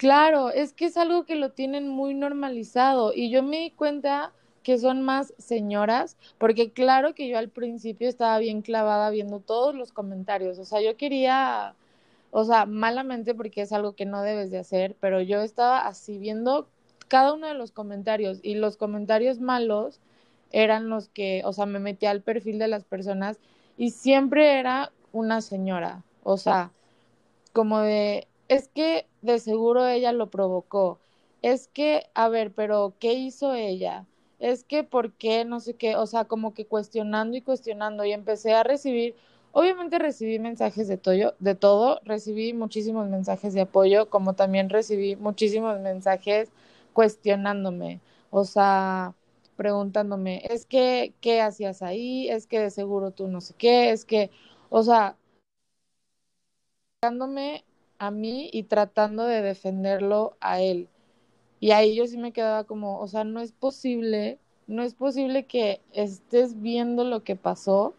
Claro, 0.00 0.48
es 0.48 0.72
que 0.72 0.86
es 0.86 0.96
algo 0.96 1.26
que 1.26 1.34
lo 1.34 1.50
tienen 1.52 1.86
muy 1.86 2.14
normalizado 2.14 3.12
y 3.14 3.28
yo 3.30 3.42
me 3.42 3.58
di 3.58 3.70
cuenta 3.70 4.32
que 4.62 4.78
son 4.78 5.02
más 5.02 5.34
señoras, 5.36 6.16
porque 6.38 6.72
claro 6.72 7.14
que 7.14 7.28
yo 7.28 7.36
al 7.36 7.50
principio 7.50 8.08
estaba 8.08 8.38
bien 8.38 8.62
clavada 8.62 9.10
viendo 9.10 9.40
todos 9.40 9.74
los 9.74 9.92
comentarios, 9.92 10.58
o 10.58 10.64
sea, 10.64 10.80
yo 10.80 10.96
quería, 10.96 11.74
o 12.30 12.44
sea, 12.44 12.64
malamente 12.64 13.34
porque 13.34 13.60
es 13.60 13.72
algo 13.74 13.94
que 13.94 14.06
no 14.06 14.22
debes 14.22 14.50
de 14.50 14.58
hacer, 14.58 14.96
pero 15.00 15.20
yo 15.20 15.42
estaba 15.42 15.86
así 15.86 16.16
viendo 16.16 16.66
cada 17.08 17.34
uno 17.34 17.46
de 17.48 17.54
los 17.54 17.70
comentarios 17.70 18.40
y 18.42 18.54
los 18.54 18.78
comentarios 18.78 19.38
malos 19.40 20.00
eran 20.50 20.88
los 20.88 21.08
que, 21.10 21.42
o 21.44 21.52
sea, 21.52 21.66
me 21.66 21.78
metía 21.78 22.10
al 22.10 22.22
perfil 22.22 22.58
de 22.58 22.68
las 22.68 22.84
personas 22.84 23.38
y 23.76 23.90
siempre 23.90 24.60
era 24.60 24.92
una 25.12 25.42
señora, 25.42 26.04
o 26.22 26.38
sea, 26.38 26.72
como 27.52 27.80
de, 27.80 28.28
es 28.50 28.68
que 28.68 29.06
de 29.22 29.38
seguro 29.38 29.86
ella 29.86 30.12
lo 30.12 30.28
provocó. 30.28 30.98
Es 31.40 31.68
que, 31.68 32.10
a 32.14 32.28
ver, 32.28 32.52
pero 32.52 32.94
¿qué 32.98 33.14
hizo 33.14 33.54
ella? 33.54 34.06
Es 34.40 34.64
que, 34.64 34.82
¿por 34.82 35.12
qué? 35.12 35.44
No 35.44 35.60
sé 35.60 35.74
qué, 35.74 35.94
o 35.96 36.06
sea, 36.06 36.24
como 36.24 36.52
que 36.52 36.66
cuestionando 36.66 37.36
y 37.36 37.42
cuestionando 37.42 38.04
y 38.04 38.12
empecé 38.12 38.52
a 38.54 38.64
recibir, 38.64 39.14
obviamente 39.52 40.00
recibí 40.00 40.40
mensajes 40.40 40.88
de, 40.88 40.96
todo, 40.96 41.34
de 41.38 41.54
todo, 41.54 42.00
recibí 42.04 42.52
muchísimos 42.52 43.08
mensajes 43.08 43.54
de 43.54 43.60
apoyo, 43.62 44.10
como 44.10 44.34
también 44.34 44.68
recibí 44.68 45.14
muchísimos 45.16 45.78
mensajes 45.80 46.50
cuestionándome, 46.92 48.00
o 48.30 48.44
sea, 48.44 49.14
preguntándome, 49.56 50.42
es 50.50 50.66
que, 50.66 51.14
¿qué 51.20 51.40
hacías 51.40 51.82
ahí? 51.82 52.28
Es 52.28 52.46
que 52.48 52.58
de 52.60 52.70
seguro 52.70 53.12
tú 53.12 53.28
no 53.28 53.40
sé 53.40 53.54
qué, 53.56 53.90
es 53.92 54.04
que, 54.04 54.30
o 54.70 54.82
sea, 54.82 55.16
dándome 57.02 57.64
a 58.00 58.10
mí 58.10 58.50
y 58.52 58.64
tratando 58.64 59.24
de 59.26 59.42
defenderlo 59.42 60.36
a 60.40 60.60
él. 60.60 60.88
Y 61.60 61.72
ahí 61.72 61.94
yo 61.94 62.06
sí 62.06 62.18
me 62.18 62.32
quedaba 62.32 62.64
como, 62.64 62.98
o 63.00 63.06
sea, 63.08 63.24
no 63.24 63.40
es 63.40 63.52
posible, 63.52 64.38
no 64.66 64.82
es 64.82 64.94
posible 64.94 65.44
que 65.44 65.80
estés 65.92 66.60
viendo 66.62 67.04
lo 67.04 67.22
que 67.24 67.36
pasó 67.36 67.94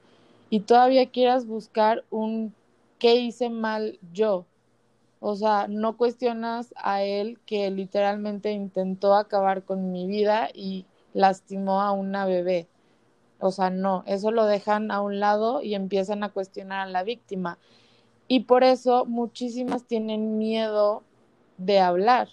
y 0.49 0.61
todavía 0.61 1.09
quieras 1.11 1.45
buscar 1.45 2.03
un 2.09 2.53
qué 2.99 3.15
hice 3.15 3.49
mal 3.49 3.99
yo. 4.13 4.45
O 5.19 5.35
sea, 5.35 5.67
no 5.69 5.97
cuestionas 5.97 6.73
a 6.77 7.03
él 7.03 7.39
que 7.45 7.69
literalmente 7.71 8.51
intentó 8.51 9.15
acabar 9.15 9.63
con 9.63 9.91
mi 9.91 10.07
vida 10.07 10.49
y 10.53 10.85
lastimó 11.13 11.81
a 11.81 11.91
una 11.91 12.25
bebé. 12.25 12.67
O 13.39 13.51
sea, 13.51 13.69
no, 13.69 14.03
eso 14.07 14.31
lo 14.31 14.45
dejan 14.45 14.91
a 14.91 15.01
un 15.01 15.19
lado 15.19 15.61
y 15.61 15.75
empiezan 15.75 16.23
a 16.23 16.29
cuestionar 16.29 16.87
a 16.87 16.91
la 16.91 17.03
víctima. 17.03 17.57
Y 18.31 18.45
por 18.45 18.63
eso 18.63 19.03
muchísimas 19.03 19.83
tienen 19.83 20.37
miedo 20.37 21.03
de 21.57 21.79
hablar, 21.79 22.29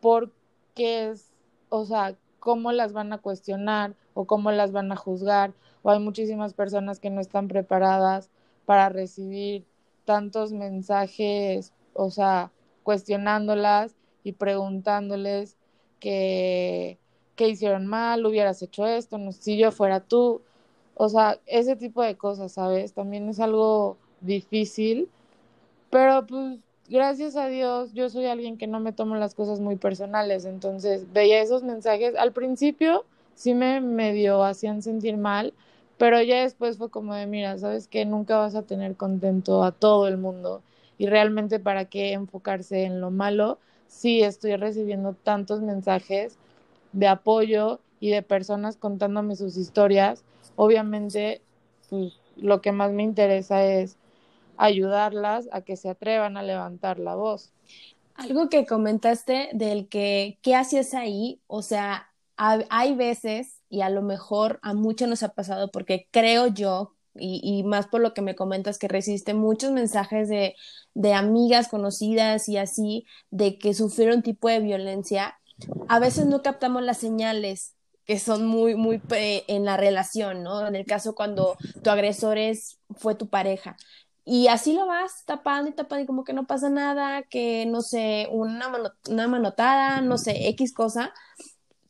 porque 0.00 1.10
es, 1.10 1.30
o 1.68 1.84
sea, 1.84 2.16
cómo 2.38 2.72
las 2.72 2.94
van 2.94 3.12
a 3.12 3.18
cuestionar 3.18 3.94
o 4.14 4.24
cómo 4.24 4.50
las 4.50 4.72
van 4.72 4.90
a 4.92 4.96
juzgar, 4.96 5.52
o 5.82 5.90
hay 5.90 5.98
muchísimas 5.98 6.54
personas 6.54 7.00
que 7.00 7.10
no 7.10 7.20
están 7.20 7.48
preparadas 7.48 8.30
para 8.64 8.88
recibir 8.88 9.66
tantos 10.06 10.52
mensajes, 10.52 11.74
o 11.92 12.08
sea, 12.08 12.50
cuestionándolas 12.82 13.94
y 14.24 14.32
preguntándoles 14.32 15.58
que, 16.00 16.96
qué 17.36 17.48
hicieron 17.48 17.86
mal, 17.86 18.24
hubieras 18.24 18.62
hecho 18.62 18.86
esto, 18.86 19.18
si 19.32 19.58
yo 19.58 19.70
fuera 19.70 20.00
tú, 20.00 20.40
o 20.94 21.10
sea, 21.10 21.38
ese 21.44 21.76
tipo 21.76 22.02
de 22.02 22.16
cosas, 22.16 22.52
¿sabes? 22.52 22.94
También 22.94 23.28
es 23.28 23.38
algo 23.38 23.98
difícil, 24.22 25.10
pero 25.92 26.26
pues 26.26 26.58
gracias 26.88 27.36
a 27.36 27.48
Dios 27.48 27.92
yo 27.92 28.08
soy 28.08 28.24
alguien 28.24 28.56
que 28.56 28.66
no 28.66 28.80
me 28.80 28.94
tomo 28.94 29.14
las 29.16 29.34
cosas 29.34 29.60
muy 29.60 29.76
personales, 29.76 30.46
entonces 30.46 31.12
veía 31.12 31.42
esos 31.42 31.62
mensajes, 31.62 32.16
al 32.16 32.32
principio 32.32 33.04
sí 33.34 33.52
me 33.52 33.82
medio 33.82 34.42
hacían 34.42 34.80
sentir 34.80 35.18
mal, 35.18 35.52
pero 35.98 36.22
ya 36.22 36.42
después 36.42 36.78
fue 36.78 36.88
como 36.88 37.14
de, 37.14 37.26
mira, 37.26 37.58
sabes 37.58 37.88
que 37.88 38.06
nunca 38.06 38.38
vas 38.38 38.54
a 38.54 38.62
tener 38.62 38.96
contento 38.96 39.62
a 39.64 39.72
todo 39.72 40.08
el 40.08 40.16
mundo 40.16 40.62
y 40.96 41.08
realmente 41.08 41.60
para 41.60 41.84
qué 41.84 42.12
enfocarse 42.12 42.84
en 42.84 43.02
lo 43.02 43.10
malo. 43.10 43.58
Sí 43.86 44.22
estoy 44.22 44.56
recibiendo 44.56 45.14
tantos 45.22 45.60
mensajes 45.60 46.38
de 46.92 47.06
apoyo 47.06 47.80
y 48.00 48.10
de 48.10 48.22
personas 48.22 48.76
contándome 48.76 49.36
sus 49.36 49.58
historias. 49.58 50.24
Obviamente, 50.56 51.42
pues 51.90 52.14
lo 52.36 52.62
que 52.62 52.72
más 52.72 52.92
me 52.92 53.02
interesa 53.02 53.62
es 53.62 53.98
ayudarlas 54.64 55.48
a 55.52 55.62
que 55.62 55.76
se 55.76 55.88
atrevan 55.88 56.36
a 56.36 56.42
levantar 56.42 56.98
la 56.98 57.14
voz. 57.14 57.52
Algo 58.14 58.48
que 58.48 58.66
comentaste 58.66 59.50
del 59.52 59.88
que, 59.88 60.38
¿qué 60.42 60.54
hacías 60.54 60.94
ahí? 60.94 61.40
O 61.46 61.62
sea, 61.62 62.08
hay 62.36 62.94
veces, 62.94 63.60
y 63.68 63.82
a 63.82 63.90
lo 63.90 64.02
mejor 64.02 64.58
a 64.62 64.74
muchos 64.74 65.08
nos 65.08 65.22
ha 65.22 65.30
pasado, 65.30 65.70
porque 65.70 66.08
creo 66.10 66.46
yo, 66.46 66.94
y, 67.14 67.40
y, 67.42 67.62
más 67.62 67.88
por 67.88 68.00
lo 68.00 68.14
que 68.14 68.22
me 68.22 68.34
comentas, 68.34 68.78
que 68.78 68.88
recibiste 68.88 69.34
muchos 69.34 69.70
mensajes 69.70 70.28
de, 70.28 70.54
de 70.94 71.12
amigas 71.12 71.68
conocidas 71.68 72.48
y 72.48 72.56
así, 72.56 73.04
de 73.30 73.58
que 73.58 73.74
sufrieron 73.74 74.22
tipo 74.22 74.48
de 74.48 74.60
violencia, 74.60 75.38
a 75.88 75.98
veces 75.98 76.26
no 76.26 76.42
captamos 76.42 76.82
las 76.82 76.98
señales 76.98 77.74
que 78.04 78.18
son 78.18 78.46
muy, 78.46 78.74
muy 78.74 79.00
en 79.10 79.64
la 79.64 79.76
relación, 79.76 80.42
¿no? 80.42 80.66
En 80.66 80.74
el 80.74 80.84
caso 80.84 81.14
cuando 81.14 81.56
tu 81.82 81.90
agresor 81.90 82.38
es, 82.38 82.78
fue 82.96 83.14
tu 83.14 83.28
pareja. 83.28 83.76
Y 84.24 84.48
así 84.48 84.72
lo 84.72 84.86
vas 84.86 85.24
tapando 85.26 85.70
y 85.70 85.74
tapando 85.74 86.04
y 86.04 86.06
como 86.06 86.24
que 86.24 86.32
no 86.32 86.46
pasa 86.46 86.70
nada, 86.70 87.22
que 87.24 87.66
no 87.66 87.82
sé, 87.82 88.28
una, 88.30 88.72
una 89.08 89.28
manotada, 89.28 90.00
no 90.00 90.18
sé, 90.18 90.48
X 90.50 90.72
cosa. 90.72 91.12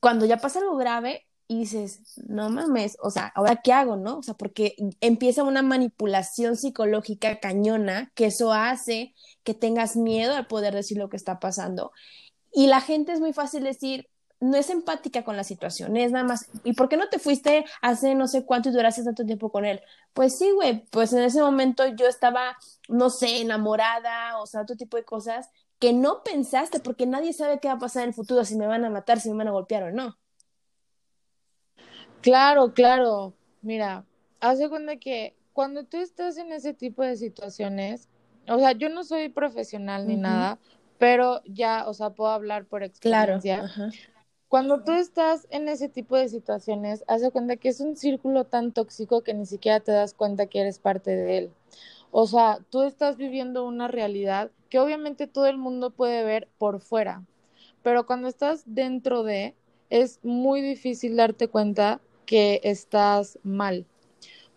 Cuando 0.00 0.24
ya 0.24 0.38
pasa 0.38 0.60
algo 0.60 0.76
grave, 0.76 1.26
y 1.52 1.58
dices, 1.58 2.00
no 2.16 2.48
mames, 2.48 2.96
o 3.02 3.10
sea, 3.10 3.30
¿ahora 3.34 3.60
qué 3.62 3.74
hago, 3.74 3.96
no? 3.96 4.18
O 4.18 4.22
sea, 4.22 4.34
porque 4.34 4.74
empieza 5.00 5.42
una 5.42 5.60
manipulación 5.60 6.56
psicológica 6.56 7.40
cañona 7.40 8.10
que 8.14 8.26
eso 8.26 8.52
hace 8.52 9.14
que 9.42 9.52
tengas 9.52 9.96
miedo 9.96 10.34
al 10.34 10.46
poder 10.46 10.74
decir 10.74 10.96
lo 10.96 11.10
que 11.10 11.18
está 11.18 11.40
pasando. 11.40 11.92
Y 12.52 12.68
la 12.68 12.80
gente 12.80 13.12
es 13.12 13.20
muy 13.20 13.34
fácil 13.34 13.64
decir, 13.64 14.08
no 14.42 14.56
es 14.56 14.70
empática 14.70 15.22
con 15.22 15.36
la 15.36 15.44
situación, 15.44 15.96
es 15.96 16.10
nada 16.10 16.24
más, 16.24 16.50
¿y 16.64 16.72
por 16.72 16.88
qué 16.88 16.96
no 16.96 17.08
te 17.08 17.20
fuiste 17.20 17.64
hace 17.80 18.16
no 18.16 18.26
sé 18.26 18.44
cuánto 18.44 18.70
y 18.70 18.72
duraste 18.72 19.04
tanto 19.04 19.24
tiempo 19.24 19.52
con 19.52 19.64
él? 19.64 19.80
Pues 20.12 20.36
sí, 20.36 20.50
güey, 20.50 20.84
pues 20.90 21.12
en 21.12 21.22
ese 21.22 21.40
momento 21.40 21.86
yo 21.86 22.08
estaba, 22.08 22.56
no 22.88 23.08
sé, 23.08 23.40
enamorada, 23.40 24.38
o 24.38 24.46
sea, 24.46 24.62
otro 24.62 24.74
tipo 24.74 24.96
de 24.96 25.04
cosas 25.04 25.48
que 25.78 25.92
no 25.92 26.24
pensaste, 26.24 26.80
porque 26.80 27.06
nadie 27.06 27.32
sabe 27.32 27.60
qué 27.60 27.68
va 27.68 27.74
a 27.74 27.78
pasar 27.78 28.02
en 28.02 28.08
el 28.08 28.14
futuro, 28.14 28.44
si 28.44 28.56
me 28.56 28.66
van 28.66 28.84
a 28.84 28.90
matar, 28.90 29.20
si 29.20 29.30
me 29.30 29.36
van 29.36 29.48
a 29.48 29.52
golpear 29.52 29.84
o 29.84 29.92
no. 29.92 30.18
Claro, 32.20 32.72
claro. 32.72 33.34
Mira, 33.62 34.04
hace 34.40 34.68
cuenta 34.68 34.96
que 34.96 35.36
cuando 35.52 35.84
tú 35.84 35.98
estás 35.98 36.36
en 36.36 36.52
ese 36.52 36.74
tipo 36.74 37.04
de 37.04 37.16
situaciones, 37.16 38.08
o 38.48 38.58
sea, 38.58 38.72
yo 38.72 38.88
no 38.88 39.04
soy 39.04 39.28
profesional 39.28 40.08
ni 40.08 40.16
nada, 40.16 40.58
pero 40.98 41.42
ya, 41.44 41.88
o 41.88 41.94
sea, 41.94 42.10
puedo 42.10 42.30
hablar 42.30 42.64
por 42.64 42.82
experiencia. 42.82 43.70
Claro. 43.72 43.92
Cuando 44.52 44.84
tú 44.84 44.92
estás 44.92 45.46
en 45.48 45.66
ese 45.66 45.88
tipo 45.88 46.14
de 46.14 46.28
situaciones, 46.28 47.04
hace 47.08 47.30
cuenta 47.30 47.56
que 47.56 47.70
es 47.70 47.80
un 47.80 47.96
círculo 47.96 48.44
tan 48.44 48.72
tóxico 48.72 49.22
que 49.22 49.32
ni 49.32 49.46
siquiera 49.46 49.80
te 49.80 49.92
das 49.92 50.12
cuenta 50.12 50.44
que 50.44 50.60
eres 50.60 50.78
parte 50.78 51.16
de 51.16 51.38
él. 51.38 51.50
O 52.10 52.26
sea, 52.26 52.58
tú 52.68 52.82
estás 52.82 53.16
viviendo 53.16 53.64
una 53.66 53.88
realidad 53.88 54.50
que 54.68 54.78
obviamente 54.78 55.26
todo 55.26 55.46
el 55.46 55.56
mundo 55.56 55.88
puede 55.88 56.22
ver 56.22 56.48
por 56.58 56.80
fuera, 56.80 57.24
pero 57.82 58.04
cuando 58.04 58.28
estás 58.28 58.64
dentro 58.66 59.22
de, 59.22 59.54
es 59.88 60.20
muy 60.22 60.60
difícil 60.60 61.16
darte 61.16 61.48
cuenta 61.48 62.02
que 62.26 62.60
estás 62.62 63.38
mal, 63.42 63.86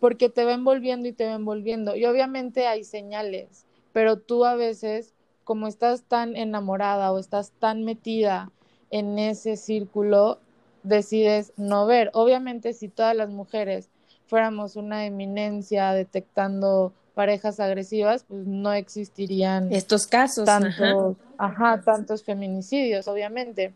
porque 0.01 0.27
te 0.27 0.43
va 0.43 0.51
envolviendo 0.51 1.07
y 1.07 1.13
te 1.13 1.25
va 1.25 1.35
envolviendo. 1.35 1.95
Y 1.95 2.03
obviamente 2.03 2.67
hay 2.67 2.83
señales, 2.83 3.65
pero 3.93 4.19
tú 4.19 4.43
a 4.43 4.55
veces, 4.55 5.13
como 5.45 5.67
estás 5.67 6.03
tan 6.03 6.35
enamorada 6.35 7.13
o 7.13 7.17
estás 7.17 7.53
tan 7.59 7.85
metida 7.85 8.51
en 8.91 9.19
ese 9.19 9.57
círculo, 9.57 10.39
decides 10.83 11.53
no 11.57 11.85
ver. 11.85 12.11
Obviamente 12.13 12.73
si 12.73 12.87
todas 12.87 13.15
las 13.15 13.29
mujeres 13.29 13.89
fuéramos 14.27 14.75
una 14.75 15.05
eminencia 15.05 15.91
detectando 15.91 16.93
parejas 17.13 17.59
agresivas, 17.59 18.25
pues 18.27 18.45
no 18.45 18.73
existirían 18.73 19.71
estos 19.71 20.05
casos, 20.05 20.45
tantos, 20.45 21.15
ajá, 21.37 21.81
tantos 21.81 22.23
feminicidios, 22.23 23.07
obviamente. 23.07 23.73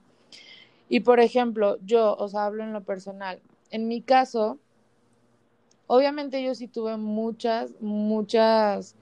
Y 0.90 1.02
por 1.02 1.20
ejemplo, 1.20 1.78
yo 1.86 2.16
os 2.18 2.36
hablo 2.36 2.64
en 2.64 2.74
lo 2.74 2.82
personal, 2.82 3.40
en 3.72 3.88
mi 3.88 4.02
caso, 4.02 4.58
obviamente 5.88 6.44
yo 6.44 6.54
sí 6.56 6.68
tuve 6.68 6.98
muchas, 6.98 7.72
muchas, 7.80 8.96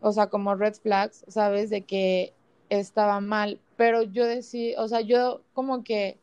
o 0.00 0.12
sea, 0.12 0.28
como 0.28 0.54
red 0.54 0.74
flags, 0.74 1.24
¿sabes? 1.28 1.70
De 1.70 1.82
que 1.82 2.32
estaba 2.68 3.20
mal, 3.20 3.58
pero 3.78 4.02
yo 4.02 4.26
decía, 4.26 4.82
o 4.82 4.88
sea, 4.88 5.02
yo 5.02 5.42
como 5.54 5.84
que 5.84 6.18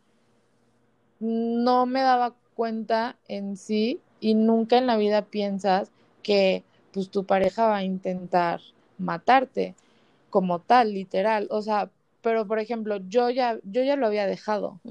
no 1.22 1.86
me 1.86 2.02
daba 2.02 2.36
cuenta 2.54 3.16
en 3.30 3.56
sí 3.56 4.02
y 4.20 4.34
nunca 4.36 4.78
en 4.78 4.88
la 4.88 4.98
vida 4.98 5.22
piensas 5.22 5.90
que 6.22 6.66
pues 6.92 7.10
tu 7.10 7.24
pareja 7.24 7.68
va 7.68 7.78
a 7.78 7.84
intentar 7.86 8.60
matarte 8.98 9.74
como 10.30 10.60
tal, 10.60 10.94
literal, 10.94 11.48
o 11.50 11.62
sea, 11.62 11.90
pero 12.22 12.46
por 12.46 12.60
ejemplo, 12.60 12.98
yo 13.08 13.30
ya 13.30 13.58
yo 13.64 13.84
ya 13.84 13.96
lo 13.96 14.08
había 14.08 14.28
dejado. 14.28 14.82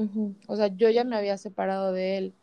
O 0.47 0.57
sea, 0.57 0.69
yo 0.69 0.89
ya 0.89 1.05
me 1.05 1.17
había 1.17 1.37
separado 1.37 1.93
de 1.93 2.17
él. 2.17 2.35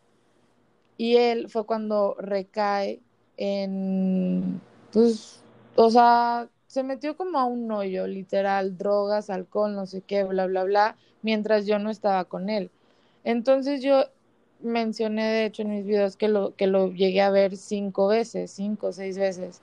Y 0.98 1.16
él 1.16 1.50
fue 1.50 1.66
cuando 1.66 2.16
recae 2.20 3.00
en, 3.38 4.62
pues, 4.92 5.42
o 5.76 5.90
sea, 5.90 6.48
se 6.72 6.84
metió 6.84 7.18
como 7.18 7.38
a 7.38 7.44
un 7.44 7.70
hoyo, 7.70 8.08
literal, 8.08 8.78
drogas, 8.78 9.30
alcohol, 9.30 9.76
no 9.76 9.86
sé 9.86 10.00
qué, 10.00 10.24
bla, 10.24 10.48
bla, 10.48 10.64
bla, 10.64 10.96
mientras 11.22 11.66
yo 11.66 11.80
no 11.80 11.90
estaba 11.90 12.24
con 12.24 12.50
él. 12.50 12.72
Entonces 13.26 13.82
yo 13.82 14.06
mencioné, 14.62 15.26
de 15.26 15.46
hecho, 15.48 15.64
en 15.64 15.72
mis 15.72 15.86
videos 15.86 16.16
que 16.16 16.30
lo, 16.30 16.56
que 16.56 16.68
lo 16.68 16.90
llegué 16.94 17.20
a 17.20 17.30
ver 17.30 17.58
cinco 17.58 18.08
veces, 18.08 18.52
cinco 18.52 18.88
o 18.88 18.94
seis 18.94 19.18
veces. 19.18 19.62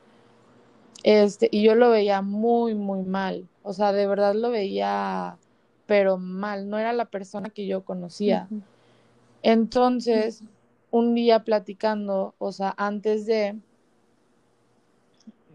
Este, 1.02 1.48
y 1.50 1.62
yo 1.62 1.74
lo 1.76 1.88
veía 1.88 2.20
muy, 2.20 2.74
muy 2.74 3.00
mal. 3.04 3.48
O 3.62 3.72
sea, 3.72 3.94
de 3.94 4.06
verdad 4.06 4.34
lo 4.34 4.50
veía, 4.50 5.38
pero 5.86 6.18
mal. 6.18 6.68
No 6.68 6.78
era 6.78 6.92
la 6.92 7.06
persona 7.06 7.48
que 7.48 7.66
yo 7.66 7.86
conocía. 7.86 8.50
Entonces, 9.42 10.42
un 10.90 11.14
día 11.14 11.42
platicando, 11.42 12.34
o 12.36 12.52
sea, 12.52 12.74
antes 12.76 13.24
de, 13.24 13.56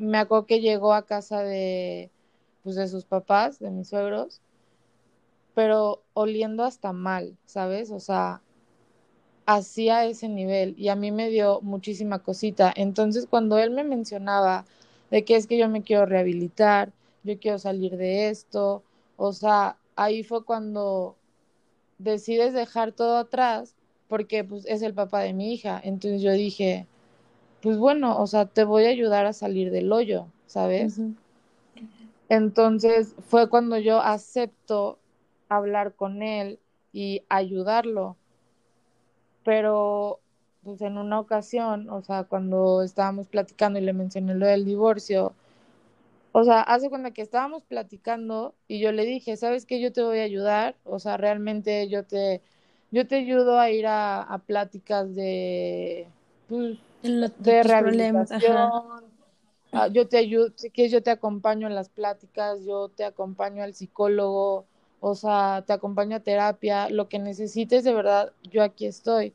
me 0.04 0.18
acuerdo 0.18 0.46
que 0.46 0.62
llegó 0.62 0.94
a 0.94 1.06
casa 1.06 1.42
de, 1.44 2.12
pues 2.64 2.76
de 2.76 2.88
sus 2.88 3.06
papás, 3.06 3.60
de 3.60 3.72
mis 3.72 3.90
suegros, 3.90 4.42
pero 5.56 6.04
oliendo 6.14 6.64
hasta 6.64 6.94
mal, 6.94 7.38
¿sabes? 7.46 7.92
O 7.92 8.00
sea, 8.00 8.42
hacía 9.46 10.06
ese 10.06 10.30
nivel 10.30 10.76
y 10.78 10.90
a 10.90 10.96
mí 10.96 11.12
me 11.12 11.30
dio 11.30 11.62
muchísima 11.62 12.20
cosita. 12.20 12.74
Entonces, 12.76 13.28
cuando 13.30 13.58
él 13.58 13.72
me 13.72 13.84
mencionaba 13.84 14.66
de 15.12 15.26
que 15.26 15.36
es 15.36 15.48
que 15.48 15.58
yo 15.58 15.70
me 15.70 15.84
quiero 15.84 16.06
rehabilitar, 16.06 16.92
yo 17.24 17.38
quiero 17.40 17.60
salir 17.60 17.98
de 17.98 18.30
esto, 18.30 18.84
o 19.18 19.34
sea, 19.34 19.78
ahí 19.96 20.24
fue 20.24 20.44
cuando 20.44 21.16
decides 21.98 22.54
dejar 22.54 22.92
todo 22.92 23.18
atrás 23.18 23.76
porque 24.08 24.44
pues 24.44 24.66
es 24.66 24.82
el 24.82 24.94
papá 24.94 25.22
de 25.22 25.34
mi 25.34 25.54
hija. 25.54 25.80
Entonces 25.84 26.22
yo 26.22 26.32
dije, 26.32 26.88
pues 27.64 27.78
bueno, 27.78 28.20
o 28.20 28.28
sea, 28.28 28.46
te 28.46 28.66
voy 28.66 28.86
a 28.86 28.90
ayudar 28.90 29.26
a 29.26 29.32
salir 29.32 29.72
del 29.72 29.92
hoyo, 29.92 30.28
¿sabes? 30.48 31.00
Entonces 32.28 33.16
fue 33.28 33.50
cuando 33.50 33.78
yo 33.78 34.02
acepto 34.02 35.00
hablar 35.48 35.94
con 35.94 36.22
él 36.22 36.60
y 36.92 37.24
ayudarlo. 37.30 38.18
Pero 39.46 40.20
pues 40.64 40.82
en 40.82 40.98
una 40.98 41.20
ocasión, 41.20 41.90
o 41.90 42.02
sea, 42.02 42.26
cuando 42.26 42.84
estábamos 42.84 43.28
platicando 43.28 43.80
y 43.80 43.84
le 43.84 43.94
mencioné 43.94 44.36
lo 44.36 44.46
del 44.46 44.66
divorcio, 44.66 45.34
o 46.34 46.44
sea, 46.44 46.62
hace 46.62 46.90
cuando 46.90 47.14
que 47.14 47.22
estábamos 47.22 47.64
platicando 47.64 48.56
y 48.68 48.80
yo 48.80 48.92
le 48.92 49.06
dije, 49.06 49.38
¿sabes 49.38 49.66
qué? 49.66 49.80
Yo 49.80 49.94
te 49.94 50.04
voy 50.04 50.20
a 50.20 50.24
ayudar, 50.24 50.76
o 50.84 51.00
sea, 51.00 51.16
realmente 51.16 51.88
yo 51.88 52.04
te 52.04 52.42
yo 52.92 53.08
te 53.08 53.16
ayudo 53.16 53.60
a 53.60 53.72
ir 53.72 53.88
a, 53.88 54.42
pláticas 54.46 55.16
de, 55.16 56.08
pues, 56.48 56.78
de 57.04 57.64
rehabilitación. 57.64 58.72
Ah, 59.72 59.88
yo 59.88 60.08
te 60.08 60.18
ayudo, 60.18 60.50
si 60.56 60.70
quieres, 60.70 60.92
yo 60.92 61.02
te 61.02 61.10
acompaño 61.10 61.66
en 61.68 61.74
las 61.74 61.90
pláticas, 61.90 62.64
yo 62.64 62.90
te 62.90 63.04
acompaño 63.04 63.64
al 63.64 63.74
psicólogo, 63.74 64.66
o 65.00 65.16
sea, 65.16 65.64
te 65.66 65.74
acompaño 65.74 66.16
a 66.16 66.20
terapia, 66.20 66.90
lo 66.90 67.10
que 67.10 67.18
necesites 67.18 67.84
de 67.84 67.94
verdad, 67.94 68.32
yo 68.44 68.62
aquí 68.62 68.86
estoy. 68.86 69.34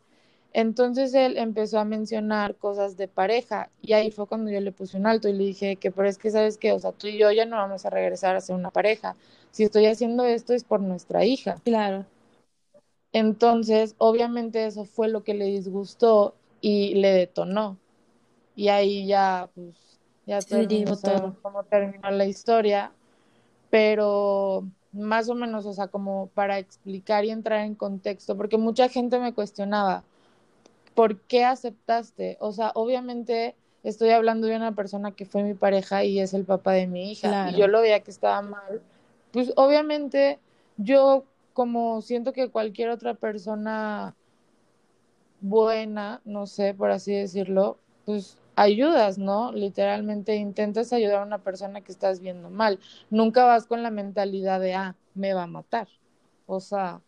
Entonces 0.52 1.12
él 1.14 1.36
empezó 1.36 1.78
a 1.78 1.84
mencionar 1.84 2.54
cosas 2.54 2.96
de 2.96 3.08
pareja 3.08 3.68
y 3.82 3.92
ahí 3.92 4.10
fue 4.10 4.26
cuando 4.26 4.50
yo 4.50 4.60
le 4.60 4.72
puse 4.72 4.96
un 4.96 5.06
alto 5.06 5.28
y 5.28 5.32
le 5.32 5.44
dije 5.44 5.76
que, 5.76 5.90
pero 5.90 6.08
es 6.08 6.18
que 6.18 6.30
sabes 6.30 6.56
que, 6.56 6.72
o 6.72 6.78
sea, 6.78 6.92
tú 6.92 7.08
y 7.08 7.18
yo 7.18 7.30
ya 7.32 7.44
no 7.44 7.56
vamos 7.56 7.84
a 7.84 7.90
regresar 7.90 8.36
a 8.36 8.40
ser 8.40 8.56
una 8.56 8.70
pareja. 8.70 9.16
Si 9.50 9.64
estoy 9.64 9.86
haciendo 9.86 10.24
esto 10.24 10.54
es 10.54 10.64
por 10.64 10.80
nuestra 10.80 11.24
hija. 11.24 11.60
Claro. 11.64 12.06
Entonces, 13.12 13.94
obviamente 13.98 14.66
eso 14.66 14.84
fue 14.84 15.08
lo 15.08 15.24
que 15.24 15.34
le 15.34 15.46
disgustó 15.46 16.34
y 16.60 16.94
le 16.94 17.12
detonó. 17.12 17.76
Y 18.54 18.68
ahí 18.68 19.06
ya, 19.06 19.48
pues, 19.54 19.98
ya 20.26 20.40
terminó, 20.40 20.96
todo. 20.96 21.36
cómo 21.42 21.62
terminó 21.64 22.10
la 22.10 22.26
historia. 22.26 22.92
Pero 23.70 24.64
más 24.92 25.28
o 25.28 25.34
menos, 25.34 25.66
o 25.66 25.72
sea, 25.72 25.88
como 25.88 26.28
para 26.34 26.58
explicar 26.58 27.24
y 27.24 27.30
entrar 27.30 27.60
en 27.60 27.74
contexto, 27.74 28.36
porque 28.36 28.56
mucha 28.56 28.88
gente 28.88 29.18
me 29.18 29.34
cuestionaba, 29.34 30.02
¿por 30.94 31.20
qué 31.20 31.44
aceptaste? 31.44 32.36
O 32.40 32.52
sea, 32.52 32.72
obviamente 32.74 33.54
estoy 33.84 34.10
hablando 34.10 34.46
de 34.46 34.56
una 34.56 34.72
persona 34.72 35.12
que 35.12 35.26
fue 35.26 35.42
mi 35.42 35.54
pareja 35.54 36.04
y 36.04 36.18
es 36.18 36.34
el 36.34 36.44
papá 36.44 36.72
de 36.72 36.86
mi 36.86 37.12
hija, 37.12 37.50
y 37.50 37.56
yo 37.56 37.68
lo 37.68 37.80
veía 37.80 38.00
que 38.00 38.10
estaba 38.10 38.42
mal, 38.42 38.82
pues 39.32 39.52
obviamente 39.56 40.38
yo 40.76 41.24
como 41.52 42.02
siento 42.02 42.32
que 42.32 42.50
cualquier 42.50 42.90
otra 42.90 43.14
persona 43.14 44.14
buena, 45.40 46.20
no 46.24 46.46
sé, 46.46 46.74
por 46.74 46.90
así 46.90 47.12
decirlo, 47.12 47.78
pues 48.04 48.38
ayudas, 48.56 49.18
¿no? 49.18 49.52
Literalmente 49.52 50.34
intentas 50.36 50.92
ayudar 50.92 51.22
a 51.22 51.26
una 51.26 51.38
persona 51.38 51.80
que 51.80 51.92
estás 51.92 52.20
viendo 52.20 52.50
mal. 52.50 52.80
Nunca 53.08 53.44
vas 53.44 53.66
con 53.66 53.82
la 53.82 53.90
mentalidad 53.90 54.60
de, 54.60 54.74
ah, 54.74 54.96
me 55.14 55.32
va 55.32 55.44
a 55.44 55.46
matar. 55.46 55.88
O 56.46 56.60
sea... 56.60 57.00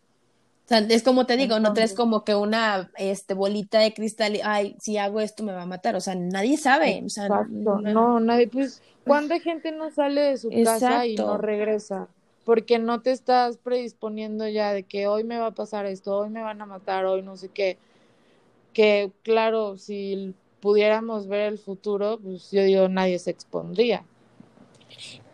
es 0.69 1.03
como 1.03 1.25
te 1.25 1.35
digo, 1.35 1.59
no 1.59 1.73
traes 1.73 1.93
como 1.93 2.23
que 2.23 2.35
una 2.35 2.89
este, 2.97 3.33
bolita 3.33 3.79
de 3.79 3.93
cristal 3.93 4.35
y, 4.37 4.41
ay, 4.43 4.77
si 4.79 4.97
hago 4.97 5.19
esto 5.19 5.43
me 5.43 5.51
va 5.51 5.63
a 5.63 5.65
matar. 5.65 5.95
O 5.95 5.99
sea, 5.99 6.15
nadie 6.15 6.55
sabe. 6.57 7.03
O 7.05 7.09
sea, 7.09 7.27
no, 7.49 8.19
nadie, 8.21 8.47
pues, 8.47 8.81
¿cuánta 9.05 9.39
gente 9.39 9.73
no 9.73 9.91
sale 9.91 10.21
de 10.21 10.37
su 10.37 10.49
casa 10.63 11.05
y 11.05 11.15
no 11.15 11.37
regresa? 11.37 12.07
Porque 12.45 12.79
no 12.79 13.01
te 13.01 13.11
estás 13.11 13.57
predisponiendo 13.57 14.47
ya 14.47 14.71
de 14.71 14.83
que 14.83 15.07
hoy 15.07 15.23
me 15.23 15.37
va 15.37 15.47
a 15.47 15.51
pasar 15.51 15.85
esto, 15.85 16.17
hoy 16.17 16.29
me 16.29 16.41
van 16.41 16.61
a 16.61 16.65
matar, 16.65 17.05
hoy 17.05 17.21
no 17.21 17.35
sé 17.35 17.49
qué. 17.49 17.77
Que 18.73 19.11
claro, 19.23 19.77
si 19.77 20.33
pudiéramos 20.61 21.27
ver 21.27 21.53
el 21.53 21.57
futuro, 21.57 22.19
pues 22.21 22.51
yo 22.51 22.63
digo, 22.63 22.87
nadie 22.87 23.19
se 23.19 23.31
expondría. 23.31 24.05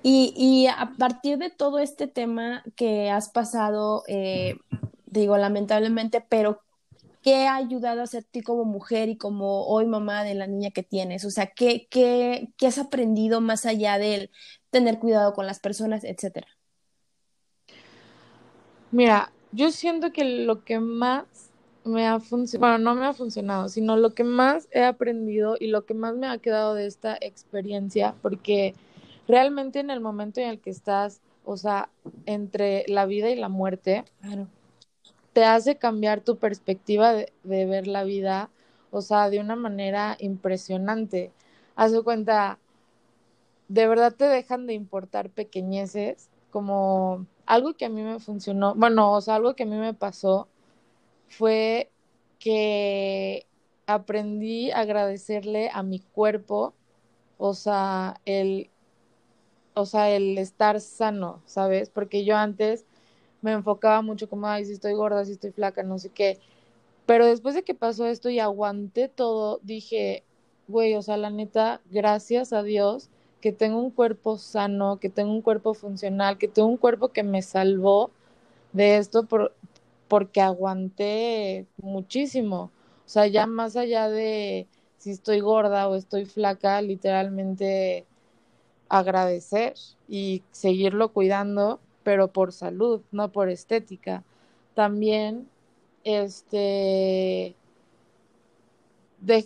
Y, 0.03 0.34
y 0.36 0.67
a 0.67 0.94
partir 0.98 1.38
de 1.38 1.50
todo 1.50 1.79
este 1.79 2.08
tema 2.08 2.63
que 2.75 3.10
has 3.10 3.29
pasado, 3.29 4.03
eh, 4.08 4.56
digo, 5.06 5.38
lamentablemente, 5.38 6.24
pero 6.27 6.62
¿qué 7.22 7.48
ha 7.48 7.56
ayudado 7.56 8.01
a 8.01 8.08
ser 8.08 8.24
ti 8.24 8.41
como 8.41 8.63
mujer 8.63 9.10
y 9.10 9.17
como 9.17 9.65
hoy 9.67 9.86
mamá 9.86 10.24
de 10.24 10.34
la 10.34 10.48
niña 10.48 10.72
que 10.72 10.84
tienes? 10.84 11.25
O 11.25 11.29
sea, 11.29 11.48
¿qué, 11.48 11.88
qué, 11.89 12.50
qué 12.58 12.67
has 12.67 12.77
aprendido 12.77 13.41
más 13.41 13.65
allá 13.65 13.98
del 13.98 14.32
tener 14.70 15.00
cuidado 15.00 15.34
con 15.34 15.46
las 15.46 15.60
personas, 15.60 16.03
etcétera? 16.06 16.48
Mira, 18.91 19.34
yo 19.51 19.72
siento 19.72 20.13
que 20.13 20.24
lo 20.24 20.63
que 20.63 20.79
más 20.79 21.25
me 21.88 22.08
ha 22.08 22.20
funcionado, 22.20 22.72
bueno, 22.72 22.84
no 22.84 23.00
me 23.00 23.06
ha 23.06 23.13
funcionado, 23.13 23.70
sino 23.70 23.98
lo 23.98 24.13
que 24.13 24.24
más 24.24 24.67
he 24.72 24.84
aprendido 24.84 25.58
y 25.60 25.67
lo 25.67 25.86
que 25.86 25.94
más 25.94 26.15
me 26.15 26.27
ha 26.27 26.38
quedado 26.38 26.74
de 26.74 26.86
esta 26.86 27.17
experiencia, 27.20 28.15
porque 28.22 28.75
realmente 29.27 29.79
en 29.79 29.89
el 29.89 30.00
momento 30.00 30.39
en 30.39 30.50
el 30.50 30.60
que 30.60 30.70
estás, 30.70 31.22
o 31.46 31.58
sea, 31.58 31.89
entre 32.25 32.86
la 32.88 33.06
vida 33.06 33.29
y 33.29 33.36
la 33.36 33.50
muerte, 33.50 34.06
te 35.34 35.46
hace 35.46 35.77
cambiar 35.77 36.22
tu 36.22 36.38
perspectiva 36.38 37.13
de, 37.13 37.32
ver 37.44 37.88
la 37.88 38.03
vida, 38.03 38.50
o 38.91 39.01
sea, 39.01 39.29
de 39.29 39.39
una 39.39 39.56
manera 39.56 40.18
impresionante. 40.20 41.31
Haz 41.75 41.92
de 41.92 42.01
cuenta, 42.01 42.59
de 43.68 43.88
verdad 43.88 44.14
te 44.16 44.25
dejan 44.25 44.66
de 44.66 44.74
importar 44.74 45.29
pequeñeces, 45.29 46.29
como 46.50 47.25
algo 47.46 47.74
que 47.75 47.85
a 47.85 47.90
mí 47.90 48.01
me 48.01 48.20
funcionó, 48.20 48.74
bueno, 48.75 49.11
o 49.11 49.22
sea, 49.22 49.35
algo 49.35 49.55
que 49.55 49.64
a 49.64 49.68
mí 49.68 49.75
me 49.75 49.94
pasó 49.94 50.48
fue 51.29 51.92
que 52.40 53.46
aprendí 53.85 54.72
a 54.72 54.79
agradecerle 54.81 55.70
a 55.74 55.83
mi 55.83 56.00
cuerpo, 56.00 56.74
o 57.37 57.53
sea, 57.53 58.20
el, 58.25 58.70
o 59.74 59.85
sea, 59.85 60.09
el 60.11 60.37
estar 60.37 60.81
sano, 60.81 61.42
¿sabes? 61.46 61.90
Porque 61.90 62.25
yo 62.25 62.35
antes 62.35 62.85
me 63.42 63.51
enfocaba 63.53 64.01
mucho 64.01 64.29
como, 64.29 64.48
ay, 64.48 64.66
si 64.66 64.74
estoy 64.74 64.94
gorda, 64.94 65.25
si 65.25 65.33
estoy 65.33 65.51
flaca, 65.51 65.83
no 65.83 66.00
sé 66.00 66.09
qué. 66.09 66.40
Pero 67.05 67.25
después 67.25 67.55
de 67.55 67.63
que 67.63 67.75
pasó 67.75 68.05
esto 68.05 68.29
y 68.29 68.40
aguanté 68.40 69.07
todo, 69.07 69.59
dije, 69.63 70.24
güey, 70.68 70.96
o 70.96 71.01
sea, 71.01 71.18
la 71.18 71.29
neta, 71.29 71.81
gracias 71.90 72.53
a 72.53 72.63
Dios 72.63 73.09
que 73.42 73.51
tengo 73.53 73.79
un 73.79 73.92
cuerpo 73.92 74.37
sano, 74.37 74.98
que 75.00 75.09
tengo 75.09 75.31
un 75.31 75.42
cuerpo 75.42 75.74
funcional, 75.74 76.37
que 76.37 76.48
tengo 76.48 76.68
un 76.68 76.77
cuerpo 76.77 77.09
que 77.09 77.24
me 77.24 77.42
salvó 77.42 78.11
de 78.74 78.98
esto 78.98 79.24
por, 79.25 79.53
porque 80.07 80.41
aguanté 80.41 81.67
muchísimo. 81.77 82.72
O 83.05 83.09
sea, 83.09 83.27
ya 83.27 83.48
más 83.48 83.75
allá 83.75 84.09
de 84.09 84.67
si 84.98 85.11
estoy 85.11 85.39
gorda 85.39 85.87
o 85.87 85.96
estoy 85.96 86.25
flaca, 86.25 86.81
literalmente 86.81 88.05
agradecer 88.89 89.74
y 90.07 90.43
seguirlo 90.51 91.13
cuidando, 91.13 91.79
pero 92.03 92.29
por 92.31 92.51
salud, 92.53 93.01
no 93.11 93.31
por 93.31 93.50
estética. 93.50 94.24
También, 94.75 95.48
este, 96.03 97.55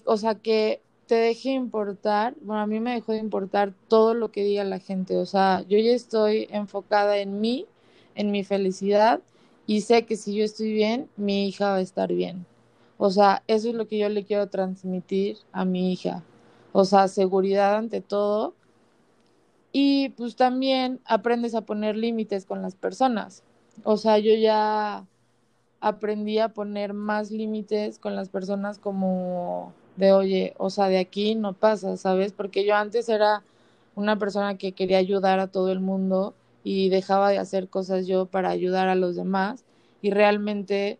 o 0.05 0.17
sea, 0.17 0.35
que 0.35 0.81
te 1.07 1.15
deje 1.15 1.49
importar, 1.49 2.35
bueno, 2.41 2.61
a 2.61 2.67
mí 2.67 2.79
me 2.79 2.93
dejó 2.93 3.11
de 3.11 3.17
importar 3.17 3.73
todo 3.87 4.13
lo 4.13 4.31
que 4.31 4.43
diga 4.43 4.63
la 4.63 4.79
gente, 4.79 5.17
o 5.17 5.25
sea, 5.25 5.61
yo 5.67 5.77
ya 5.77 5.91
estoy 5.91 6.47
enfocada 6.51 7.17
en 7.17 7.41
mí, 7.41 7.65
en 8.15 8.31
mi 8.31 8.43
felicidad 8.43 9.21
y 9.67 9.81
sé 9.81 10.05
que 10.05 10.15
si 10.15 10.35
yo 10.35 10.43
estoy 10.43 10.73
bien, 10.73 11.09
mi 11.17 11.47
hija 11.47 11.69
va 11.69 11.75
a 11.75 11.81
estar 11.81 12.11
bien. 12.11 12.45
O 12.97 13.09
sea, 13.09 13.43
eso 13.47 13.69
es 13.69 13.75
lo 13.75 13.87
que 13.87 13.97
yo 13.97 14.09
le 14.09 14.25
quiero 14.25 14.47
transmitir 14.47 15.37
a 15.51 15.65
mi 15.65 15.91
hija. 15.91 16.23
O 16.71 16.85
sea, 16.85 17.07
seguridad 17.07 17.75
ante 17.75 18.01
todo. 18.01 18.53
Y 19.71 20.09
pues 20.09 20.35
también 20.35 20.99
aprendes 21.05 21.55
a 21.55 21.61
poner 21.61 21.95
límites 21.95 22.45
con 22.45 22.61
las 22.61 22.75
personas. 22.75 23.43
O 23.83 23.97
sea, 23.97 24.19
yo 24.19 24.33
ya 24.35 25.05
aprendí 25.79 26.37
a 26.39 26.49
poner 26.49 26.93
más 26.93 27.31
límites 27.31 27.97
con 27.97 28.15
las 28.15 28.29
personas 28.29 28.77
como 28.77 29.73
de, 29.95 30.13
oye, 30.13 30.53
o 30.57 30.69
sea, 30.69 30.87
de 30.87 30.99
aquí 30.99 31.35
no 31.35 31.53
pasa, 31.53 31.97
¿sabes? 31.97 32.33
Porque 32.33 32.65
yo 32.65 32.75
antes 32.75 33.09
era 33.09 33.43
una 33.95 34.17
persona 34.17 34.57
que 34.57 34.73
quería 34.73 34.99
ayudar 34.99 35.39
a 35.39 35.47
todo 35.47 35.71
el 35.71 35.79
mundo 35.79 36.35
y 36.63 36.89
dejaba 36.89 37.29
de 37.29 37.37
hacer 37.37 37.69
cosas 37.69 38.07
yo 38.07 38.25
para 38.25 38.49
ayudar 38.49 38.87
a 38.87 38.95
los 38.95 39.15
demás 39.15 39.65
y 40.01 40.11
realmente 40.11 40.99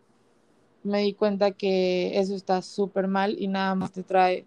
me 0.82 1.00
di 1.00 1.14
cuenta 1.14 1.52
que 1.52 2.18
eso 2.18 2.34
está 2.34 2.62
súper 2.62 3.06
mal 3.06 3.36
y 3.38 3.48
nada 3.48 3.74
más 3.74 3.92
te 3.92 4.02
trae 4.02 4.46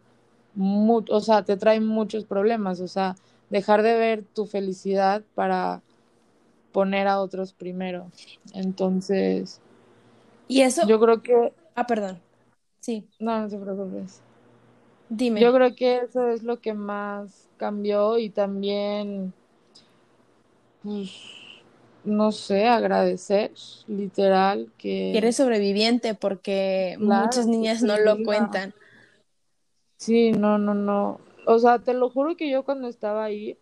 o 0.57 1.19
sea, 1.19 1.43
te 1.43 1.57
trae 1.57 1.81
muchos 1.81 2.23
problemas, 2.23 2.79
o 2.79 2.87
sea, 2.87 3.15
dejar 3.49 3.83
de 3.83 3.97
ver 3.97 4.23
tu 4.23 4.45
felicidad 4.45 5.21
para 5.35 5.81
poner 6.71 7.07
a 7.07 7.19
otros 7.19 7.51
primero. 7.51 8.09
Entonces, 8.53 9.59
y 10.47 10.61
eso 10.61 10.87
yo 10.87 10.99
creo 10.99 11.21
que 11.21 11.53
Ah, 11.75 11.85
perdón. 11.85 12.21
Sí. 12.79 13.05
No, 13.19 13.41
no 13.41 13.49
te 13.49 13.57
preocupes. 13.57 14.21
Dime. 15.09 15.41
Yo 15.41 15.53
creo 15.53 15.75
que 15.75 15.97
eso 15.97 16.29
es 16.29 16.43
lo 16.43 16.61
que 16.61 16.73
más 16.73 17.49
cambió 17.57 18.17
y 18.17 18.29
también 18.29 19.33
pues, 20.85 21.11
no 22.03 22.31
sé, 22.31 22.67
agradecer, 22.67 23.51
literal, 23.87 24.71
que... 24.77 25.17
Eres 25.17 25.37
sobreviviente 25.37 26.13
porque 26.13 26.95
muchas 26.99 27.47
niñas 27.47 27.81
no 27.81 27.97
lo 27.97 28.23
cuentan. 28.23 28.73
Sí, 29.97 30.31
no, 30.31 30.59
no, 30.59 30.75
no. 30.75 31.19
O 31.47 31.57
sea, 31.57 31.79
te 31.79 31.95
lo 31.95 32.09
juro 32.11 32.37
que 32.37 32.49
yo 32.49 32.63
cuando 32.63 32.87
estaba 32.87 33.23
ahí, 33.23 33.57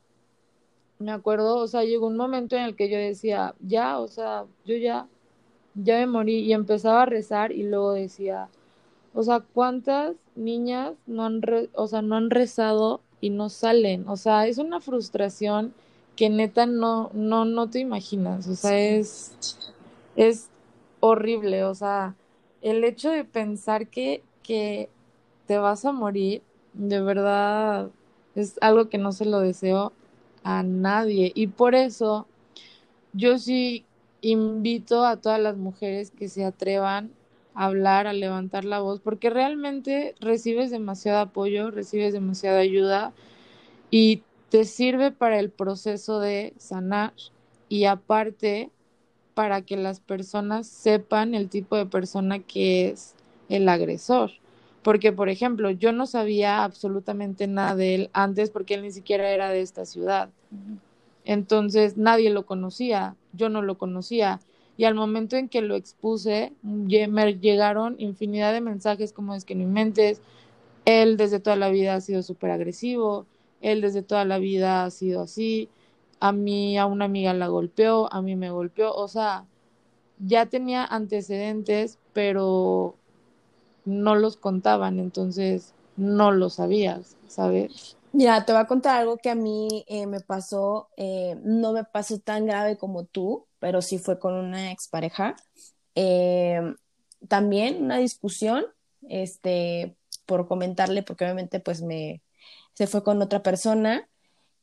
me 1.00 1.12
acuerdo, 1.12 1.58
o 1.58 1.68
sea, 1.68 1.84
llegó 1.84 2.08
un 2.08 2.18
momento 2.18 2.58
en 2.58 2.64
el 2.64 2.76
que 2.76 2.90
yo 2.90 2.98
decía, 2.98 3.56
ya, 3.62 4.00
o 4.00 4.08
sea, 4.08 4.46
yo 4.66 4.76
ya, 4.76 5.08
ya 5.76 5.98
me 6.00 6.08
morí 6.08 6.40
y 6.40 6.54
empezaba 6.54 7.04
a 7.04 7.06
rezar 7.06 7.54
y 7.54 7.64
luego 7.64 7.94
decía, 7.94 8.50
o 9.14 9.24
sea, 9.24 9.40
¿cuántas 9.40 10.16
niñas 10.36 10.94
no 11.08 11.26
han, 11.26 11.42
o 11.74 11.88
sea, 11.88 12.02
no 12.02 12.16
han 12.16 12.30
rezado 12.30 13.02
y 13.22 13.30
no 13.30 13.50
salen? 13.50 14.08
O 14.10 14.18
sea, 14.18 14.48
es 14.48 14.58
una 14.58 14.82
frustración 14.82 15.74
que 16.16 16.30
neta 16.30 16.66
no, 16.66 17.10
no, 17.14 17.46
no 17.46 17.70
te 17.70 17.80
imaginas, 17.80 18.48
o 18.48 18.56
sea, 18.56 18.78
es, 18.78 19.36
es 20.16 20.50
horrible, 21.00 21.64
o 21.64 21.74
sea, 21.76 22.16
el 22.62 22.84
hecho 22.84 23.10
de 23.10 23.26
pensar 23.26 23.88
que, 23.88 24.24
que 24.44 24.90
te 25.48 25.58
vas 25.58 25.86
a 25.86 25.92
morir, 25.92 26.42
de 26.74 27.02
verdad, 27.02 27.90
es 28.36 28.56
algo 28.62 28.90
que 28.90 28.98
no 28.98 29.12
se 29.12 29.26
lo 29.26 29.40
deseo 29.40 29.92
a 30.44 30.64
nadie. 30.64 31.32
Y 31.36 31.48
por 31.48 31.76
eso 31.76 32.28
yo 33.14 33.38
sí 33.38 33.86
invito 34.22 35.06
a 35.06 35.18
todas 35.18 35.40
las 35.40 35.58
mujeres 35.58 36.12
que 36.12 36.30
se 36.30 36.46
atrevan 36.46 37.12
a 37.54 37.66
hablar, 37.66 38.08
a 38.08 38.14
levantar 38.14 38.66
la 38.66 38.80
voz, 38.80 39.00
porque 39.00 39.30
realmente 39.30 40.16
recibes 40.20 40.72
demasiado 40.72 41.20
apoyo, 41.20 41.70
recibes 41.70 42.14
demasiada 42.14 42.60
ayuda 42.60 43.14
y 43.92 44.24
te 44.54 44.66
sirve 44.66 45.10
para 45.12 45.40
el 45.40 45.50
proceso 45.50 46.20
de 46.20 46.54
sanar 46.60 47.14
y 47.70 47.86
aparte 47.86 48.70
para 49.34 49.64
que 49.64 49.78
las 49.78 50.00
personas 50.00 50.68
sepan 50.68 51.34
el 51.34 51.50
tipo 51.50 51.76
de 51.76 51.88
persona 51.88 52.38
que 52.38 52.90
es 52.90 53.16
el 53.50 53.68
agresor. 53.68 54.30
Porque, 54.84 55.12
por 55.12 55.30
ejemplo, 55.30 55.72
yo 55.72 55.92
no 55.92 56.06
sabía 56.06 56.64
absolutamente 56.64 57.48
nada 57.48 57.76
de 57.76 57.96
él 57.96 58.10
antes 58.14 58.52
porque 58.52 58.76
él 58.76 58.84
ni 58.84 58.92
siquiera 58.92 59.32
era 59.32 59.50
de 59.50 59.62
esta 59.62 59.88
ciudad. 59.88 60.30
Entonces 61.26 61.98
nadie 61.98 62.30
lo 62.30 62.46
conocía, 62.46 63.16
yo 63.32 63.50
no 63.50 63.64
lo 63.64 63.80
conocía. 63.80 64.40
Y 64.78 64.84
al 64.84 64.94
momento 64.94 65.36
en 65.36 65.50
que 65.50 65.64
lo 65.64 65.76
expuse, 65.76 66.54
me 66.62 67.40
llegaron 67.40 67.96
infinidad 67.98 68.54
de 68.54 68.62
mensajes 68.62 69.14
como 69.14 69.34
es 69.34 69.46
que 69.46 69.56
no 69.56 69.64
inventes, 69.64 70.22
él 70.86 71.18
desde 71.18 71.40
toda 71.40 71.56
la 71.56 71.70
vida 71.70 71.96
ha 71.96 72.02
sido 72.02 72.22
súper 72.22 72.52
agresivo, 72.52 73.26
él 73.64 73.82
desde 73.82 74.04
toda 74.04 74.26
la 74.26 74.38
vida 74.38 74.86
ha 74.86 74.92
sido 74.92 75.22
así, 75.22 75.70
a 76.20 76.32
mí, 76.32 76.78
a 76.78 76.86
una 76.86 77.06
amiga 77.06 77.34
la 77.34 77.48
golpeó, 77.48 78.12
a 78.14 78.22
mí 78.22 78.36
me 78.36 78.52
golpeó, 78.52 78.94
o 78.94 79.08
sea, 79.08 79.46
ya 80.20 80.46
tenía 80.46 80.86
antecedentes, 80.86 81.98
pero 82.14 82.96
no 83.86 84.16
los 84.16 84.38
contaban, 84.38 85.00
entonces 85.00 85.74
no 85.98 86.32
lo 86.32 86.50
sabías, 86.50 87.18
¿sabes? 87.28 87.98
Mira, 88.12 88.46
te 88.46 88.54
voy 88.54 88.62
a 88.62 88.68
contar 88.68 89.00
algo 89.00 89.18
que 89.18 89.32
a 89.32 89.36
mí 89.36 89.84
eh, 89.88 90.06
me 90.06 90.20
pasó, 90.20 90.90
eh, 90.98 91.36
no 91.44 91.74
me 91.74 91.84
pasó 91.84 92.20
tan 92.20 92.46
grave 92.46 92.78
como 92.78 93.06
tú, 93.06 93.48
pero 93.60 93.82
sí 93.82 93.98
fue 93.98 94.20
con 94.20 94.34
una 94.34 94.72
expareja. 94.72 95.36
Eh, 95.96 96.62
también 97.28 97.84
una 97.84 97.98
discusión, 97.98 98.66
este, 99.10 99.96
por 100.26 100.48
comentarle, 100.48 101.04
porque 101.04 101.26
obviamente 101.26 101.60
pues 101.60 101.82
me, 101.82 102.22
se 102.74 102.88
fue 102.88 103.04
con 103.04 103.22
otra 103.22 103.44
persona. 103.44 104.08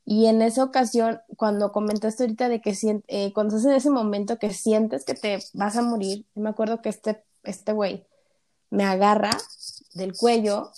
Y 0.05 0.27
en 0.27 0.42
esa 0.42 0.64
ocasión, 0.64 1.20
cuando 1.37 1.73
comentaste 1.73 2.25
ahorita 2.25 2.49
de 2.49 2.61
que 2.61 2.77
eh, 3.09 3.33
cuando 3.33 3.57
estás 3.57 3.70
en 3.70 3.77
ese 3.77 3.90
momento 3.90 4.38
que 4.38 4.53
sientes 4.53 5.05
que 5.05 5.14
te 5.14 5.38
vas 5.55 5.77
a 5.77 5.83
morir, 5.83 6.27
me 6.35 6.51
acuerdo 6.51 6.83
que 6.83 6.88
este, 6.88 7.23
este 7.44 7.73
güey 7.73 8.07
me 8.70 8.85
agarra 8.85 9.31
del 9.94 10.16
cuello 10.16 10.70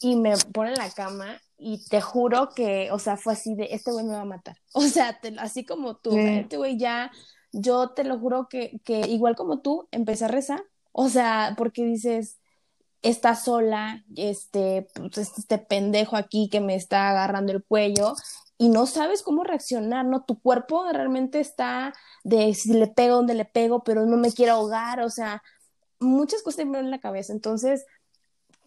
y 0.00 0.16
me 0.16 0.36
pone 0.52 0.70
en 0.70 0.78
la 0.78 0.90
cama 0.90 1.40
y 1.56 1.78
te 1.88 2.00
juro 2.00 2.50
que, 2.54 2.90
o 2.90 2.98
sea, 2.98 3.16
fue 3.16 3.34
así 3.34 3.54
de, 3.54 3.68
este 3.70 3.92
güey 3.92 4.04
me 4.04 4.14
va 4.14 4.22
a 4.22 4.26
matar. 4.26 4.56
O 4.74 4.82
sea, 4.82 5.18
así 5.38 5.64
como 5.64 5.96
tú, 5.96 6.16
este 6.16 6.56
güey 6.56 6.76
ya, 6.76 7.12
yo 7.52 7.90
te 7.90 8.04
lo 8.04 8.18
juro 8.18 8.48
que, 8.48 8.80
que 8.84 9.00
igual 9.00 9.36
como 9.36 9.60
tú, 9.60 9.88
empecé 9.92 10.24
a 10.24 10.28
rezar. 10.28 10.62
O 10.90 11.08
sea, 11.08 11.54
porque 11.56 11.84
dices, 11.84 12.38
está 13.02 13.34
sola, 13.34 14.04
este, 14.16 14.88
pues 14.94 15.18
este 15.38 15.58
pendejo 15.58 16.16
aquí 16.16 16.48
que 16.48 16.60
me 16.60 16.74
está 16.76 17.10
agarrando 17.10 17.52
el 17.52 17.64
cuello 17.64 18.14
y 18.58 18.68
no 18.68 18.86
sabes 18.86 19.22
cómo 19.22 19.42
reaccionar, 19.44 20.06
¿no? 20.06 20.24
Tu 20.24 20.40
cuerpo 20.40 20.84
realmente 20.92 21.40
está 21.40 21.92
de 22.22 22.54
si 22.54 22.72
le 22.72 22.86
pego, 22.86 23.16
donde 23.16 23.34
le 23.34 23.44
pego, 23.44 23.82
pero 23.82 24.06
no 24.06 24.16
me 24.16 24.32
quiero 24.32 24.54
ahogar, 24.54 25.00
o 25.00 25.10
sea, 25.10 25.42
muchas 25.98 26.42
cosas 26.42 26.66
me 26.66 26.78
en 26.78 26.90
la 26.92 27.00
cabeza. 27.00 27.32
Entonces, 27.32 27.84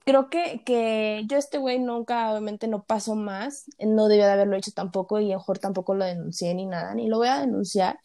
creo 0.03 0.29
que, 0.29 0.63
que 0.65 1.23
yo 1.27 1.37
este 1.37 1.57
güey 1.57 1.79
nunca, 1.79 2.29
obviamente 2.31 2.67
no 2.67 2.83
pasó 2.83 3.15
más, 3.15 3.65
no 3.79 4.07
debía 4.07 4.27
de 4.27 4.33
haberlo 4.33 4.57
hecho 4.57 4.71
tampoco 4.71 5.19
y 5.19 5.29
mejor 5.29 5.59
tampoco 5.59 5.95
lo 5.95 6.05
denuncié 6.05 6.53
ni 6.55 6.65
nada, 6.65 6.93
ni 6.93 7.07
lo 7.07 7.17
voy 7.17 7.29
a 7.29 7.39
denunciar, 7.39 7.99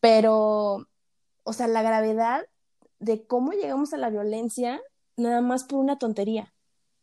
pero, 0.00 0.86
o 1.44 1.52
sea, 1.52 1.68
la 1.68 1.82
gravedad 1.82 2.46
de 2.98 3.26
cómo 3.26 3.52
llegamos 3.52 3.92
a 3.92 3.98
la 3.98 4.10
violencia 4.10 4.80
nada 5.20 5.40
más 5.40 5.64
por 5.64 5.78
una 5.78 5.98
tontería. 5.98 6.52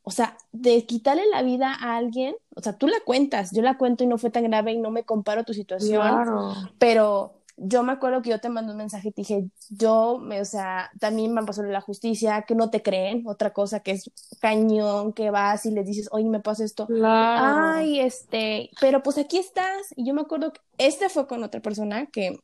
O 0.02 0.12
sea, 0.12 0.38
de 0.54 0.86
quitarle 0.86 1.24
la 1.32 1.42
vida 1.42 1.76
a 1.80 1.98
alguien, 1.98 2.36
o 2.56 2.62
sea, 2.62 2.74
tú 2.74 2.88
la 2.88 2.98
cuentas, 3.06 3.52
yo 3.52 3.62
la 3.62 3.78
cuento 3.78 4.04
y 4.04 4.08
no 4.08 4.18
fue 4.18 4.30
tan 4.30 4.46
grave 4.46 4.72
y 4.72 4.78
no 4.78 4.90
me 4.90 5.04
comparo 5.04 5.44
tu 5.44 5.54
situación, 5.54 6.02
claro. 6.02 6.54
pero 6.80 7.38
yo 7.58 7.82
me 7.82 7.92
acuerdo 7.92 8.22
que 8.22 8.30
yo 8.30 8.40
te 8.40 8.50
mandé 8.50 8.72
un 8.72 8.78
mensaje 8.78 9.10
y 9.10 9.12
te 9.12 9.22
dije, 9.22 9.50
yo, 9.70 10.20
me, 10.20 10.40
o 10.40 10.46
sea, 10.46 10.92
también 11.00 11.34
me 11.34 11.44
pasó 11.44 11.64
la 11.64 11.82
justicia, 11.82 12.44
que 12.44 12.54
no 12.54 12.70
te 12.70 12.84
creen, 12.84 13.24
otra 13.26 13.52
cosa 13.52 13.80
que 13.80 13.92
es 13.92 14.12
cañón, 14.40 15.12
que 15.12 15.32
vas 15.32 15.66
y 15.66 15.72
les 15.72 15.86
dices, 15.88 16.08
oye, 16.12 16.30
me 16.30 16.40
pasa 16.40 16.64
esto. 16.64 16.88
Ay, 17.04 18.00
este, 18.00 18.70
pero 18.80 19.02
pues 19.02 19.18
aquí 19.18 19.40
estás. 19.40 19.92
Y 19.96 20.06
yo 20.06 20.14
me 20.14 20.22
acuerdo 20.22 20.54
que 20.54 20.62
este 20.78 21.10
fue 21.10 21.28
con 21.28 21.44
otra 21.44 21.60
persona 21.60 22.06
que, 22.06 22.40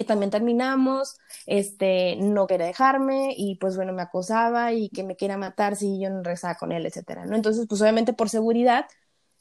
que 0.00 0.06
también 0.06 0.30
terminamos, 0.30 1.18
este, 1.44 2.16
no 2.16 2.46
quería 2.46 2.64
dejarme 2.64 3.34
y 3.36 3.56
pues 3.56 3.76
bueno, 3.76 3.92
me 3.92 4.00
acosaba 4.00 4.72
y 4.72 4.88
que 4.88 5.04
me 5.04 5.14
quería 5.14 5.36
matar 5.36 5.76
si 5.76 6.00
yo 6.00 6.08
no 6.08 6.22
rezaba 6.22 6.54
con 6.54 6.72
él, 6.72 6.86
etcétera, 6.86 7.26
¿no? 7.26 7.36
Entonces, 7.36 7.66
pues 7.68 7.82
obviamente 7.82 8.14
por 8.14 8.30
seguridad, 8.30 8.86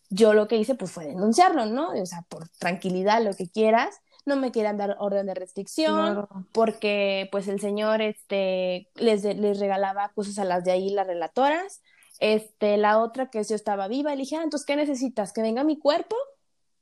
yo 0.10 0.34
lo 0.34 0.50
que 0.50 0.58
hice 0.58 0.76
pues 0.76 0.92
fue 0.92 1.06
denunciarlo, 1.06 1.66
¿no? 1.66 1.92
O 1.92 2.06
sea, 2.06 2.24
por 2.28 2.50
tranquilidad, 2.50 3.24
lo 3.24 3.34
que 3.36 3.50
quieras 3.50 4.02
no 4.26 4.36
me 4.36 4.52
quieran 4.52 4.76
dar 4.76 4.98
orden 5.00 5.28
de 5.28 5.34
restricción, 5.34 6.28
porque 6.52 7.30
pues 7.32 7.48
el 7.48 7.62
señor 7.62 8.02
este, 8.02 8.90
les, 8.96 9.24
les 9.24 9.60
regalaba 9.60 10.12
cosas 10.14 10.40
a 10.40 10.44
las 10.44 10.66
de 10.66 10.72
ahí, 10.72 10.90
las 10.90 11.08
relatoras. 11.08 11.82
Este, 12.20 12.76
la 12.76 13.00
otra 13.00 13.30
que 13.30 13.42
yo 13.42 13.56
estaba 13.56 13.88
viva, 13.88 14.12
le 14.12 14.18
dije, 14.18 14.36
ah, 14.36 14.44
entonces, 14.44 14.66
¿qué 14.66 14.76
necesitas? 14.76 15.32
¿Que 15.32 15.42
venga 15.42 15.64
mi 15.64 15.80
cuerpo? 15.80 16.18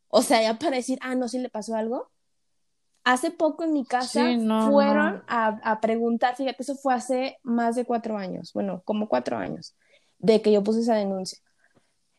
O 0.08 0.24
sea, 0.24 0.42
ya 0.42 0.58
para 0.58 0.78
decir, 0.78 0.98
ah, 1.04 1.14
no, 1.14 1.28
sí 1.28 1.38
le 1.38 1.50
pasó 1.50 1.76
algo. 1.76 2.10
Hace 3.08 3.32
poco 3.32 3.64
en 3.64 3.72
mi 3.72 3.86
casa 3.86 4.22
fueron 4.70 5.24
A, 5.28 5.48
a, 5.64 5.80
preguntar, 5.80 6.36
fíjate, 6.36 6.62
eso 6.62 6.76
fue 6.76 6.94
hace 6.94 7.40
más 7.42 7.78
de 7.78 7.86
cuatro 7.86 8.18
años, 8.18 8.52
bueno, 8.52 8.82
como 8.84 9.08
cuatro 9.08 9.38
años, 9.38 9.76
de 10.20 10.42
que 10.42 10.52
yo 10.52 10.62
puse 10.62 10.82
esa 10.82 10.96
denuncia. 10.96 11.40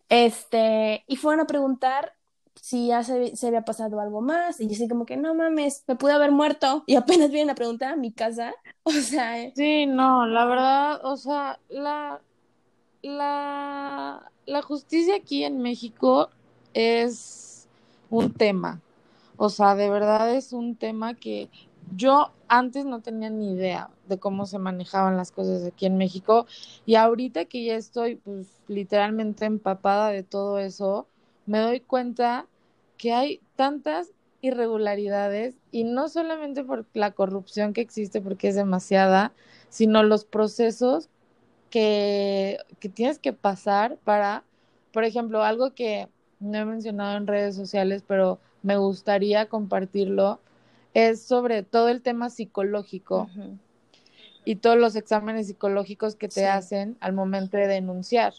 Este, 0.09 1.05
y 1.07 1.17
fueron 1.17 1.41
a 1.41 1.47
preguntar 1.47 2.15
si 2.55 2.87
ya 2.87 3.03
se, 3.03 3.35
había 3.47 3.67
pasado 3.67 4.01
algo 4.01 4.23
más, 4.23 4.63
y 4.63 4.67
yo 4.67 4.73
así 4.73 4.89
como 4.89 5.05
que, 5.05 5.19
no 5.19 5.35
mames, 5.35 5.85
me 5.87 5.95
pude 5.95 6.13
haber 6.13 6.33
muerto, 6.33 6.85
y 6.87 6.97
apenas 6.97 7.31
vienen 7.31 7.51
a 7.51 7.55
preguntar 7.55 7.93
a 7.93 7.97
mi 7.97 8.11
casa, 8.11 8.55
o 8.85 8.91
sea... 8.91 9.43
Eh. 9.43 9.53
Sí, 9.55 9.85
no, 9.85 10.27
la 10.27 10.47
verdad, 10.47 11.05
o 11.05 11.19
sea, 11.19 11.61
la, 11.69 12.23
la, 13.03 14.33
la 14.47 14.63
justicia 14.63 15.17
aquí 15.17 15.45
en 15.45 15.61
México 15.61 16.31
es 16.73 17.69
un 18.09 18.33
tema, 18.33 18.81
o 19.39 19.49
sea, 19.51 19.77
de 19.77 19.89
verdad 19.89 20.35
es 20.35 20.53
un 20.53 20.77
tema 20.77 21.15
que 21.15 21.49
yo 21.97 22.33
antes 22.49 22.85
no 22.85 23.01
tenía 23.01 23.31
ni 23.31 23.53
idea 23.53 23.89
de 24.09 24.19
cómo 24.19 24.47
se 24.47 24.59
manejaban 24.59 25.17
las 25.17 25.31
cosas 25.31 25.65
aquí 25.65 25.87
en 25.87 25.97
México 25.97 26.47
y 26.85 26.97
ahorita 26.97 27.45
que 27.45 27.65
ya 27.65 27.77
estoy 27.77 28.17
pues 28.17 28.49
literalmente 28.67 29.45
empapada 29.45 30.11
de 30.11 30.25
todo 30.25 30.59
eso, 30.59 31.07
me 31.47 31.61
doy 31.61 31.81
cuenta 31.81 32.47
que 32.97 33.13
hay 33.13 33.41
tantas 33.55 34.11
irregularidades 34.41 35.57
y 35.71 35.85
no 35.85 36.09
solamente 36.09 36.65
por 36.65 36.87
la 36.93 37.13
corrupción 37.13 37.73
que 37.73 37.81
existe 37.81 38.21
porque 38.21 38.49
es 38.49 38.57
demasiada, 38.57 39.33
sino 39.69 40.03
los 40.03 40.25
procesos 40.25 41.09
que, 41.71 42.59
que 42.81 42.89
tienes 42.89 43.21
que 43.21 43.33
pasar 43.33 43.99
para, 44.05 44.43
por 44.93 45.05
ejemplo, 45.05 45.45
algo 45.45 45.75
que 45.75 46.09
no 46.41 46.59
he 46.59 46.65
mencionado 46.65 47.17
en 47.17 47.27
redes 47.27 47.55
sociales, 47.57 48.03
pero 48.07 48.41
me 48.63 48.77
gustaría 48.77 49.47
compartirlo, 49.47 50.41
es 50.95 51.23
sobre 51.23 51.63
todo 51.63 51.89
el 51.89 52.03
tema 52.03 52.31
psicológico 52.31 53.29
y 54.45 54.57
todos 54.57 54.77
los 54.79 54.97
exámenes 54.97 55.47
psicológicos 55.47 56.17
que 56.17 56.29
te 56.29 56.47
hacen 56.47 56.97
al 57.01 57.13
momento 57.13 57.57
de 57.57 57.67
denunciar. 57.67 58.35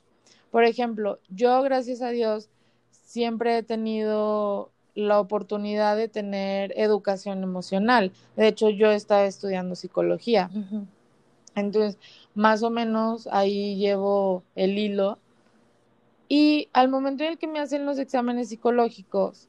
Por 0.52 0.64
ejemplo, 0.64 1.20
yo, 1.30 1.62
gracias 1.62 2.02
a 2.02 2.10
Dios, 2.10 2.50
siempre 2.92 3.58
he 3.58 3.64
tenido 3.64 4.72
la 4.96 5.20
oportunidad 5.20 5.96
de 5.96 6.08
tener 6.08 6.74
educación 6.76 7.44
emocional. 7.44 8.12
De 8.36 8.48
hecho, 8.48 8.70
yo 8.70 8.92
estaba 8.92 9.26
estudiando 9.26 9.76
psicología. 9.76 10.50
Entonces, 11.56 11.98
más 12.36 12.64
o 12.64 12.70
menos 12.70 13.28
ahí 13.32 13.76
llevo 13.78 14.44
el 14.56 14.78
hilo. 14.78 15.20
Y 16.28 16.70
al 16.74 16.90
momento 16.90 17.24
en 17.24 17.32
el 17.32 17.38
que 17.38 17.48
me 17.48 17.60
hacen 17.60 17.86
los 17.86 17.98
exámenes 17.98 18.50
psicológicos, 18.50 19.48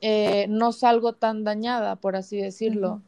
eh, 0.00 0.46
no 0.48 0.72
salgo 0.72 1.12
tan 1.12 1.44
dañada, 1.44 1.96
por 1.96 2.16
así 2.16 2.36
decirlo. 2.36 3.02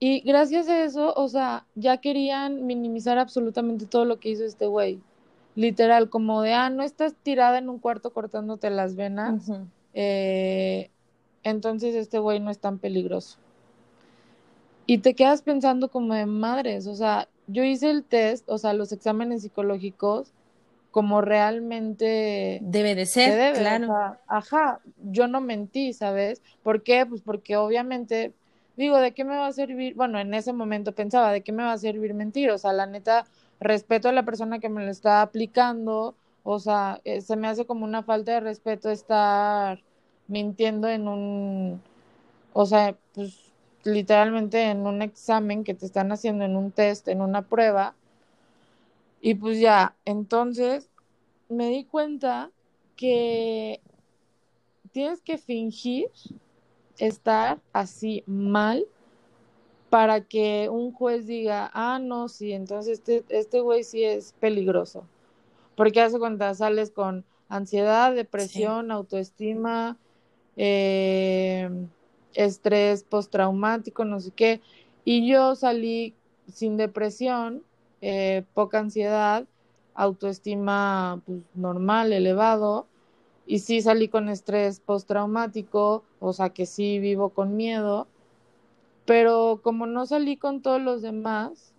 Y 0.00 0.20
gracias 0.20 0.68
a 0.68 0.84
eso, 0.84 1.12
o 1.14 1.28
sea, 1.28 1.66
ya 1.74 1.96
querían 1.96 2.66
minimizar 2.66 3.18
absolutamente 3.18 3.86
todo 3.86 4.04
lo 4.04 4.20
que 4.20 4.30
hizo 4.30 4.44
este 4.44 4.66
güey 4.66 5.00
literal, 5.58 6.08
como 6.08 6.40
de, 6.42 6.52
ah, 6.54 6.70
no 6.70 6.84
estás 6.84 7.16
tirada 7.20 7.58
en 7.58 7.68
un 7.68 7.80
cuarto 7.80 8.12
cortándote 8.12 8.70
las 8.70 8.94
venas, 8.94 9.50
eh, 9.92 10.88
entonces 11.42 11.96
este 11.96 12.20
güey 12.20 12.38
no 12.38 12.52
es 12.52 12.60
tan 12.60 12.78
peligroso. 12.78 13.38
Y 14.86 14.98
te 14.98 15.14
quedas 15.14 15.42
pensando 15.42 15.90
como 15.90 16.14
de 16.14 16.26
madres, 16.26 16.86
o 16.86 16.94
sea, 16.94 17.28
yo 17.48 17.64
hice 17.64 17.90
el 17.90 18.04
test, 18.04 18.48
o 18.48 18.56
sea, 18.56 18.72
los 18.72 18.92
exámenes 18.92 19.42
psicológicos, 19.42 20.32
como 20.90 21.20
realmente 21.20 22.58
debe 22.62 22.94
de 22.94 23.06
ser, 23.06 23.54
claro. 23.54 24.16
ajá, 24.26 24.80
yo 25.02 25.28
no 25.28 25.40
mentí, 25.40 25.92
¿sabes? 25.92 26.42
¿Por 26.62 26.82
qué? 26.82 27.04
Pues 27.06 27.22
porque 27.22 27.56
obviamente 27.56 28.32
digo, 28.78 28.96
¿de 28.98 29.12
qué 29.12 29.24
me 29.24 29.36
va 29.36 29.48
a 29.48 29.52
servir? 29.52 29.94
Bueno, 29.94 30.20
en 30.20 30.32
ese 30.32 30.52
momento 30.52 30.92
pensaba, 30.92 31.32
¿de 31.32 31.42
qué 31.42 31.52
me 31.52 31.64
va 31.64 31.72
a 31.72 31.78
servir 31.78 32.14
mentir? 32.14 32.50
O 32.50 32.58
sea, 32.58 32.72
la 32.72 32.86
neta, 32.86 33.26
respeto 33.60 34.08
a 34.08 34.12
la 34.12 34.22
persona 34.22 34.60
que 34.60 34.68
me 34.68 34.84
lo 34.84 34.90
está 34.90 35.20
aplicando, 35.20 36.14
o 36.44 36.60
sea, 36.60 37.00
eh, 37.04 37.20
se 37.20 37.36
me 37.36 37.48
hace 37.48 37.66
como 37.66 37.84
una 37.84 38.04
falta 38.04 38.32
de 38.32 38.40
respeto 38.40 38.88
estar 38.90 39.80
mintiendo 40.28 40.88
en 40.88 41.08
un, 41.08 41.82
o 42.52 42.66
sea, 42.66 42.96
pues 43.14 43.52
literalmente 43.84 44.62
en 44.70 44.86
un 44.86 45.02
examen 45.02 45.64
que 45.64 45.74
te 45.74 45.86
están 45.86 46.12
haciendo, 46.12 46.44
en 46.44 46.56
un 46.56 46.70
test, 46.70 47.08
en 47.08 47.20
una 47.20 47.42
prueba. 47.42 47.94
Y 49.20 49.34
pues 49.34 49.60
ya, 49.60 49.96
entonces 50.04 50.88
me 51.48 51.68
di 51.70 51.84
cuenta 51.84 52.50
que 52.96 53.80
tienes 54.92 55.20
que 55.22 55.38
fingir 55.38 56.10
estar 56.98 57.60
así 57.72 58.22
mal 58.26 58.86
para 59.90 60.20
que 60.22 60.68
un 60.70 60.92
juez 60.92 61.26
diga, 61.26 61.70
ah, 61.72 61.98
no, 61.98 62.28
sí, 62.28 62.52
entonces 62.52 62.98
este, 62.98 63.24
este 63.28 63.60
güey 63.60 63.84
sí 63.84 64.04
es 64.04 64.34
peligroso. 64.38 65.04
Porque 65.76 66.00
hace 66.00 66.18
cuenta, 66.18 66.54
sales 66.54 66.90
con 66.90 67.24
ansiedad, 67.48 68.14
depresión, 68.14 68.90
autoestima, 68.90 69.96
eh, 70.56 71.70
estrés 72.34 73.04
postraumático, 73.04 74.04
no 74.04 74.20
sé 74.20 74.32
qué. 74.32 74.60
Y 75.04 75.26
yo 75.30 75.54
salí 75.54 76.14
sin 76.52 76.76
depresión, 76.76 77.62
eh, 78.00 78.44
poca 78.54 78.78
ansiedad, 78.78 79.46
autoestima 79.94 81.20
pues, 81.26 81.40
normal, 81.54 82.12
elevado, 82.12 82.86
y 83.46 83.60
sí 83.60 83.80
salí 83.80 84.08
con 84.08 84.28
estrés 84.28 84.80
postraumático, 84.80 86.04
o 86.20 86.32
sea 86.32 86.50
que 86.50 86.66
sí 86.66 86.98
vivo 86.98 87.30
con 87.30 87.56
miedo, 87.56 88.06
pero 89.06 89.60
como 89.62 89.86
no 89.86 90.06
salí 90.06 90.36
con 90.36 90.60
todos 90.60 90.80
los 90.80 91.02
demás, 91.02 91.72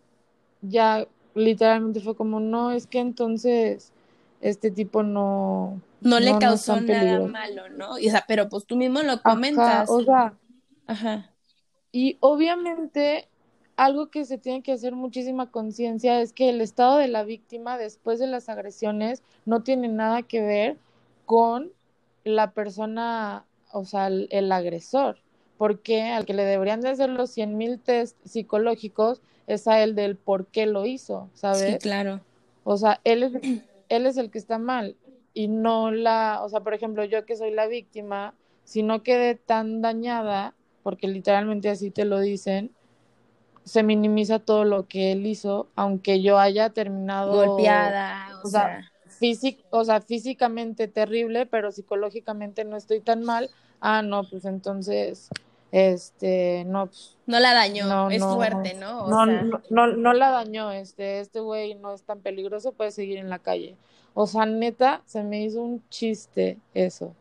ya 0.61 1.07
literalmente 1.35 2.01
fue 2.01 2.15
como, 2.15 2.39
no, 2.39 2.71
es 2.71 2.87
que 2.87 2.99
entonces 2.99 3.93
este 4.41 4.71
tipo 4.71 5.03
no... 5.03 5.81
No 6.01 6.19
le 6.19 6.37
causó 6.39 6.79
nada 6.81 7.27
malo, 7.27 7.69
¿no? 7.69 7.91
o 7.91 7.97
sea, 7.99 8.25
pero 8.27 8.49
pues 8.49 8.65
tú 8.65 8.75
mismo 8.75 9.01
lo 9.03 9.21
comentas. 9.21 9.89
o 9.89 10.03
sea, 10.03 10.33
ajá. 10.87 11.33
Y 11.91 12.17
obviamente 12.19 13.27
algo 13.79 14.09
que 14.09 14.25
se 14.25 14.37
tiene 14.37 14.61
que 14.61 14.73
hacer 14.73 14.93
muchísima 14.93 15.51
conciencia 15.51 16.21
es 16.21 16.33
que 16.33 16.49
el 16.49 16.59
estado 16.59 16.97
de 16.97 17.07
la 17.07 17.23
víctima 17.23 17.77
después 17.77 18.19
de 18.19 18.27
las 18.27 18.49
agresiones 18.49 19.23
no 19.45 19.63
tiene 19.63 19.87
nada 19.87 20.21
que 20.21 20.41
ver 20.41 20.77
con 21.25 21.71
la 22.25 22.51
persona, 22.51 23.45
o 23.71 23.85
sea, 23.85 24.07
el, 24.07 24.51
agresor, 24.51 25.19
porque 25.57 26.01
al 26.03 26.25
que 26.25 26.33
le 26.33 26.43
deberían 26.43 26.81
de 26.81 26.89
hacer 26.89 27.09
los 27.09 27.29
100 27.29 27.57
mil 27.57 27.79
test 27.79 28.17
psicológicos 28.25 29.21
es 29.47 29.65
a 29.65 29.81
él 29.81 29.95
del 29.95 30.17
por 30.17 30.47
qué 30.47 30.65
lo 30.65 30.85
hizo, 30.85 31.29
¿sabes? 31.33 31.71
Sí, 31.71 31.77
claro. 31.77 32.19
O 32.65 32.75
sea, 32.75 32.99
él 33.05 33.23
es, 33.23 33.61
él 33.87 34.05
es 34.05 34.17
el 34.17 34.29
que 34.29 34.39
está 34.39 34.57
mal 34.57 34.97
y 35.33 35.47
no 35.47 35.91
la, 35.91 36.41
o 36.43 36.49
sea, 36.49 36.59
por 36.59 36.73
ejemplo, 36.73 37.05
yo 37.05 37.25
que 37.25 37.37
soy 37.37 37.51
la 37.51 37.67
víctima, 37.67 38.33
si 38.65 38.83
no 38.83 39.03
quedé 39.03 39.35
tan 39.35 39.81
dañada, 39.81 40.53
porque 40.83 41.07
literalmente 41.07 41.69
así 41.69 41.91
te 41.91 42.03
lo 42.03 42.19
dicen, 42.19 42.71
se 43.63 43.83
minimiza 43.83 44.39
todo 44.39 44.63
lo 44.63 44.87
que 44.87 45.11
él 45.11 45.25
hizo, 45.25 45.67
aunque 45.75 46.21
yo 46.21 46.39
haya 46.39 46.69
terminado 46.69 47.33
golpeada, 47.33 48.39
o, 48.43 48.47
sea, 48.47 48.91
o 49.69 49.83
sea, 49.83 50.01
físicamente 50.01 50.87
terrible, 50.87 51.45
pero 51.45 51.71
psicológicamente 51.71 52.63
no 52.65 52.77
estoy 52.77 52.99
tan 52.99 53.23
mal. 53.23 53.49
Ah, 53.81 54.01
no, 54.01 54.23
pues 54.23 54.45
entonces, 54.45 55.29
este, 55.71 56.65
no, 56.65 56.87
pues, 56.87 57.17
no 57.27 57.39
la 57.39 57.53
dañó, 57.53 58.09
es 58.09 58.23
fuerte, 58.23 58.73
¿no? 58.73 59.07
no, 59.07 59.25
no, 59.69 59.87
no, 59.87 60.13
la 60.13 60.31
dañó, 60.31 60.71
este, 60.71 61.19
este 61.19 61.39
güey 61.39 61.75
no 61.75 61.93
es 61.93 62.03
tan 62.03 62.19
peligroso, 62.19 62.71
puede 62.71 62.91
seguir 62.91 63.17
en 63.17 63.29
la 63.29 63.39
calle. 63.39 63.77
O 64.13 64.25
sea, 64.27 64.45
neta, 64.45 65.01
se 65.05 65.23
me 65.23 65.43
hizo 65.43 65.61
un 65.61 65.87
chiste 65.89 66.57
eso. 66.73 67.13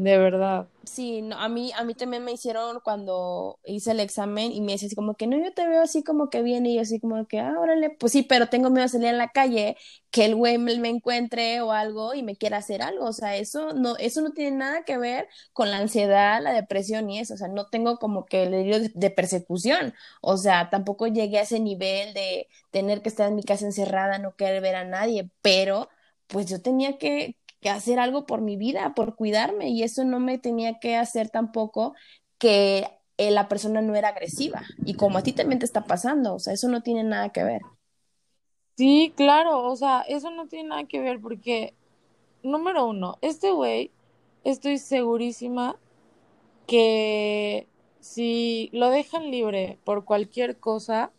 De 0.00 0.16
verdad. 0.16 0.66
Sí, 0.84 1.20
no, 1.20 1.38
a 1.38 1.50
mí, 1.50 1.72
a 1.76 1.84
mí 1.84 1.94
también 1.94 2.24
me 2.24 2.32
hicieron 2.32 2.80
cuando 2.80 3.58
hice 3.66 3.90
el 3.90 4.00
examen 4.00 4.50
y 4.50 4.62
me 4.62 4.72
decía 4.72 4.86
así 4.86 4.96
como 4.96 5.14
que 5.14 5.26
no, 5.26 5.36
yo 5.36 5.52
te 5.52 5.68
veo 5.68 5.82
así 5.82 6.02
como 6.02 6.30
que 6.30 6.40
viene 6.40 6.70
y 6.70 6.76
yo 6.76 6.80
así 6.80 6.98
como 6.98 7.26
que, 7.26 7.38
ah, 7.38 7.54
órale, 7.60 7.90
pues 7.90 8.12
sí, 8.12 8.22
pero 8.22 8.48
tengo 8.48 8.70
miedo 8.70 8.84
de 8.84 8.88
salir 8.88 9.08
en 9.08 9.18
la 9.18 9.28
calle, 9.28 9.76
que 10.10 10.24
el 10.24 10.36
güey 10.36 10.56
me, 10.56 10.72
encuentre 10.88 11.60
o 11.60 11.72
algo 11.72 12.14
y 12.14 12.22
me 12.22 12.34
quiera 12.34 12.56
hacer 12.56 12.80
algo, 12.80 13.04
o 13.04 13.12
sea, 13.12 13.36
eso 13.36 13.74
no, 13.74 13.98
eso 13.98 14.22
no 14.22 14.32
tiene 14.32 14.56
nada 14.56 14.84
que 14.84 14.96
ver 14.96 15.28
con 15.52 15.70
la 15.70 15.76
ansiedad, 15.76 16.42
la 16.42 16.54
depresión 16.54 17.10
y 17.10 17.18
eso, 17.18 17.34
o 17.34 17.36
sea, 17.36 17.48
no 17.48 17.66
tengo 17.66 17.98
como 17.98 18.24
que 18.24 18.44
el 18.44 18.52
delirio 18.52 18.80
de, 18.80 18.90
de 18.94 19.10
persecución, 19.10 19.92
o 20.22 20.38
sea, 20.38 20.70
tampoco 20.70 21.08
llegué 21.08 21.40
a 21.40 21.42
ese 21.42 21.60
nivel 21.60 22.14
de 22.14 22.48
tener 22.70 23.02
que 23.02 23.10
estar 23.10 23.28
en 23.28 23.34
mi 23.36 23.42
casa 23.42 23.66
encerrada, 23.66 24.18
no 24.18 24.34
querer 24.34 24.62
ver 24.62 24.76
a 24.76 24.84
nadie, 24.84 25.30
pero 25.42 25.90
pues 26.30 26.46
yo 26.46 26.62
tenía 26.62 26.96
que, 26.98 27.36
que 27.60 27.70
hacer 27.70 27.98
algo 27.98 28.26
por 28.26 28.40
mi 28.40 28.56
vida, 28.56 28.94
por 28.94 29.14
cuidarme, 29.14 29.68
y 29.68 29.82
eso 29.82 30.04
no 30.04 30.20
me 30.20 30.38
tenía 30.38 30.78
que 30.78 30.96
hacer 30.96 31.30
tampoco 31.30 31.94
que 32.38 32.88
eh, 33.18 33.30
la 33.30 33.48
persona 33.48 33.82
no 33.82 33.94
era 33.94 34.08
agresiva, 34.08 34.62
y 34.84 34.94
como 34.94 35.18
a 35.18 35.22
ti 35.22 35.32
también 35.32 35.58
te 35.58 35.66
está 35.66 35.84
pasando, 35.84 36.34
o 36.34 36.38
sea, 36.38 36.54
eso 36.54 36.68
no 36.68 36.82
tiene 36.82 37.04
nada 37.04 37.28
que 37.30 37.44
ver. 37.44 37.60
Sí, 38.76 39.12
claro, 39.14 39.64
o 39.64 39.76
sea, 39.76 40.02
eso 40.08 40.30
no 40.30 40.46
tiene 40.46 40.70
nada 40.70 40.84
que 40.84 41.00
ver 41.00 41.20
porque, 41.20 41.74
número 42.42 42.86
uno, 42.86 43.18
este 43.20 43.50
güey, 43.50 43.90
estoy 44.42 44.78
segurísima 44.78 45.76
que 46.66 47.66
si 48.00 48.70
lo 48.72 48.88
dejan 48.88 49.30
libre 49.30 49.78
por 49.84 50.04
cualquier 50.04 50.56
cosa, 50.58 51.10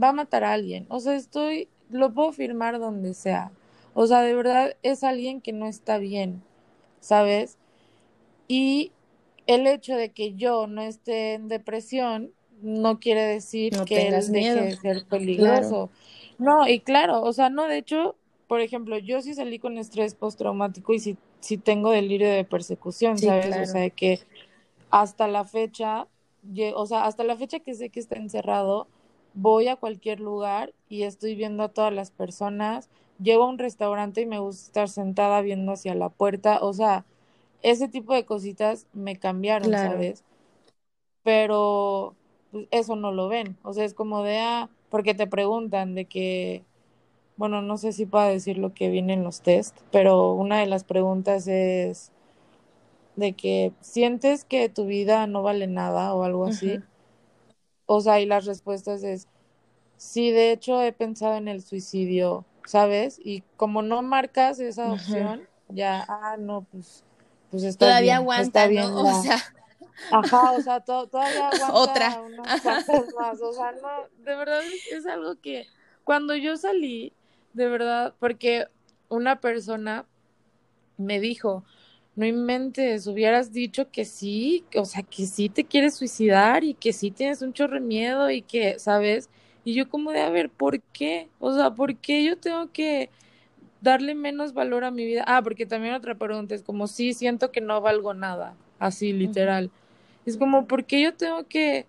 va 0.00 0.10
a 0.10 0.12
matar 0.12 0.44
a 0.44 0.52
alguien. 0.52 0.86
O 0.88 1.00
sea, 1.00 1.14
estoy, 1.14 1.68
lo 1.90 2.12
puedo 2.12 2.32
firmar 2.32 2.78
donde 2.78 3.14
sea. 3.14 3.50
O 3.94 4.06
sea, 4.06 4.22
de 4.22 4.34
verdad 4.34 4.76
es 4.82 5.04
alguien 5.04 5.40
que 5.40 5.52
no 5.52 5.66
está 5.66 5.98
bien, 5.98 6.42
¿sabes? 7.00 7.56
Y 8.48 8.92
el 9.46 9.66
hecho 9.66 9.94
de 9.96 10.10
que 10.10 10.34
yo 10.34 10.66
no 10.66 10.82
esté 10.82 11.34
en 11.34 11.48
depresión 11.48 12.32
no 12.60 12.98
quiere 12.98 13.22
decir 13.22 13.72
que 13.86 14.08
él 14.08 14.32
deje 14.32 14.54
de 14.54 14.76
ser 14.76 15.04
peligroso. 15.06 15.90
No, 16.38 16.66
y 16.66 16.80
claro, 16.80 17.22
o 17.22 17.32
sea, 17.32 17.50
no, 17.50 17.68
de 17.68 17.78
hecho, 17.78 18.16
por 18.48 18.60
ejemplo, 18.60 18.98
yo 18.98 19.22
sí 19.22 19.34
salí 19.34 19.58
con 19.58 19.78
estrés 19.78 20.14
postraumático 20.14 20.92
y 20.92 20.98
sí, 20.98 21.16
sí 21.40 21.58
tengo 21.58 21.90
delirio 21.90 22.28
de 22.28 22.44
persecución, 22.44 23.18
¿sabes? 23.18 23.56
O 23.56 23.72
sea, 23.72 23.90
que 23.90 24.20
hasta 24.90 25.28
la 25.28 25.44
fecha, 25.44 26.06
o 26.74 26.86
sea, 26.86 27.04
hasta 27.04 27.22
la 27.22 27.36
fecha 27.36 27.60
que 27.60 27.74
sé 27.74 27.90
que 27.90 28.00
está 28.00 28.16
encerrado, 28.16 28.88
voy 29.34 29.68
a 29.68 29.76
cualquier 29.76 30.20
lugar 30.20 30.72
y 30.88 31.02
estoy 31.02 31.34
viendo 31.34 31.62
a 31.62 31.68
todas 31.68 31.92
las 31.92 32.10
personas 32.10 32.88
llego 33.20 33.44
a 33.44 33.48
un 33.48 33.58
restaurante 33.58 34.20
y 34.20 34.26
me 34.26 34.38
gusta 34.38 34.66
estar 34.66 34.88
sentada 34.88 35.40
viendo 35.40 35.72
hacia 35.72 35.94
la 35.94 36.08
puerta, 36.08 36.58
o 36.60 36.72
sea, 36.72 37.04
ese 37.62 37.88
tipo 37.88 38.14
de 38.14 38.24
cositas 38.24 38.86
me 38.92 39.16
cambiaron, 39.16 39.72
¿sabes? 39.72 40.24
Pero 41.22 42.14
pues, 42.52 42.66
eso 42.70 42.96
no 42.96 43.12
lo 43.12 43.28
ven, 43.28 43.56
o 43.62 43.72
sea, 43.72 43.84
es 43.84 43.94
como 43.94 44.22
de, 44.22 44.38
ah, 44.38 44.68
porque 44.90 45.14
te 45.14 45.26
preguntan 45.26 45.94
de 45.94 46.04
que, 46.04 46.62
bueno, 47.36 47.62
no 47.62 47.78
sé 47.78 47.92
si 47.92 48.06
puedo 48.06 48.26
decir 48.26 48.58
lo 48.58 48.74
que 48.74 48.90
viene 48.90 49.14
en 49.14 49.24
los 49.24 49.40
test, 49.40 49.76
pero 49.90 50.34
una 50.34 50.60
de 50.60 50.66
las 50.66 50.84
preguntas 50.84 51.48
es 51.48 52.12
de 53.16 53.32
que 53.32 53.72
sientes 53.80 54.44
que 54.44 54.68
tu 54.68 54.86
vida 54.86 55.26
no 55.26 55.42
vale 55.42 55.66
nada 55.66 56.14
o 56.14 56.24
algo 56.24 56.46
así. 56.46 56.80
O 57.86 58.00
sea, 58.00 58.20
y 58.20 58.26
las 58.26 58.44
respuestas 58.44 59.02
es, 59.02 59.28
sí, 59.96 60.30
de 60.30 60.52
hecho 60.52 60.82
he 60.82 60.92
pensado 60.92 61.36
en 61.36 61.48
el 61.48 61.62
suicidio 61.62 62.44
¿sabes? 62.64 63.20
Y 63.22 63.42
como 63.56 63.82
no 63.82 64.02
marcas 64.02 64.58
esa 64.60 64.92
opción, 64.92 65.48
ya, 65.68 66.04
ah, 66.08 66.36
no, 66.38 66.66
pues, 66.70 67.04
pues 67.50 67.62
está 67.62 67.86
Todavía 67.86 68.14
bien, 68.14 68.16
aguanta, 68.16 68.42
está 68.42 68.66
bien 68.66 68.90
¿no? 68.90 69.18
O 69.18 69.22
sea... 69.22 69.38
Ajá, 70.10 70.52
o 70.52 70.60
sea, 70.60 70.80
todavía 70.80 71.48
aguanta 71.52 71.72
Otra. 71.72 72.20
unas 72.20 72.64
más, 73.16 73.40
o 73.40 73.52
sea, 73.52 73.72
no, 73.72 73.88
de 74.24 74.34
verdad 74.34 74.60
es, 74.90 75.06
algo 75.06 75.36
que 75.40 75.66
cuando 76.02 76.34
yo 76.34 76.56
salí, 76.56 77.12
de 77.52 77.68
verdad, 77.68 78.14
porque 78.18 78.66
una 79.08 79.40
persona 79.40 80.06
me 80.96 81.20
dijo, 81.20 81.64
no 82.16 82.26
inventes, 82.26 83.06
hubieras 83.06 83.52
dicho 83.52 83.90
que 83.90 84.04
sí, 84.04 84.64
o 84.76 84.84
sea, 84.84 85.02
que 85.02 85.26
sí 85.26 85.48
te 85.48 85.64
quieres 85.64 85.94
suicidar 85.94 86.64
y 86.64 86.74
que 86.74 86.92
sí 86.92 87.10
tienes 87.10 87.42
un 87.42 87.52
chorro 87.52 87.74
de 87.74 87.80
miedo 87.80 88.30
y 88.30 88.42
que, 88.42 88.78
¿sabes? 88.78 89.30
Y 89.64 89.74
yo 89.74 89.88
como 89.88 90.12
de, 90.12 90.20
a 90.20 90.30
ver, 90.30 90.50
¿por 90.50 90.80
qué? 90.80 91.28
O 91.40 91.54
sea, 91.54 91.70
¿por 91.70 91.96
qué 91.96 92.22
yo 92.24 92.36
tengo 92.36 92.70
que 92.70 93.10
darle 93.80 94.14
menos 94.14 94.52
valor 94.52 94.84
a 94.84 94.90
mi 94.90 95.06
vida? 95.06 95.24
Ah, 95.26 95.42
porque 95.42 95.66
también 95.66 95.94
otra 95.94 96.14
pregunta 96.14 96.54
es 96.54 96.62
como, 96.62 96.86
sí, 96.86 97.14
siento 97.14 97.50
que 97.50 97.60
no 97.60 97.80
valgo 97.80 98.14
nada, 98.14 98.54
así 98.78 99.12
literal. 99.12 99.70
Es 100.26 100.36
como, 100.36 100.66
¿por 100.66 100.84
qué 100.84 101.02
yo 101.02 101.14
tengo 101.14 101.44
que, 101.44 101.86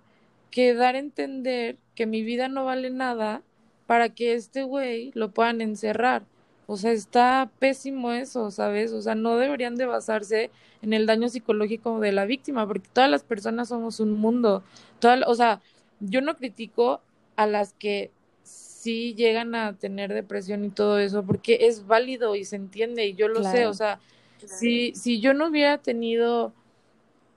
que 0.51 0.73
dar 0.73 0.95
a 0.95 0.99
entender 0.99 1.77
que 1.95 2.05
mi 2.05 2.23
vida 2.23 2.47
no 2.47 2.65
vale 2.65 2.89
nada 2.89 3.41
para 3.87 4.09
que 4.09 4.33
este 4.33 4.63
güey 4.63 5.11
lo 5.13 5.31
puedan 5.31 5.61
encerrar? 5.61 6.23
O 6.67 6.77
sea, 6.77 6.91
está 6.91 7.49
pésimo 7.59 8.11
eso, 8.11 8.49
¿sabes? 8.51 8.91
O 8.91 9.01
sea, 9.01 9.15
no 9.15 9.37
deberían 9.37 9.75
de 9.75 9.85
basarse 9.85 10.49
en 10.81 10.93
el 10.93 11.05
daño 11.05 11.29
psicológico 11.29 11.99
de 11.99 12.11
la 12.11 12.25
víctima, 12.25 12.67
porque 12.67 12.89
todas 12.91 13.09
las 13.09 13.23
personas 13.23 13.67
somos 13.69 13.99
un 13.99 14.13
mundo. 14.13 14.63
Toda, 14.99 15.19
o 15.27 15.35
sea, 15.35 15.61
yo 15.99 16.21
no 16.21 16.35
critico 16.35 17.01
a 17.35 17.47
las 17.47 17.73
que 17.73 18.11
sí 18.43 19.15
llegan 19.15 19.55
a 19.55 19.73
tener 19.73 20.13
depresión 20.13 20.63
y 20.63 20.69
todo 20.69 20.99
eso, 20.99 21.23
porque 21.23 21.59
es 21.61 21.87
válido 21.87 22.35
y 22.35 22.45
se 22.45 22.55
entiende 22.55 23.07
y 23.07 23.15
yo 23.15 23.27
lo 23.27 23.43
sé, 23.43 23.65
o 23.65 23.73
sea, 23.73 23.99
si, 24.45 24.93
si 24.93 25.19
yo 25.19 25.33
no 25.33 25.47
hubiera 25.47 25.79
tenido, 25.79 26.53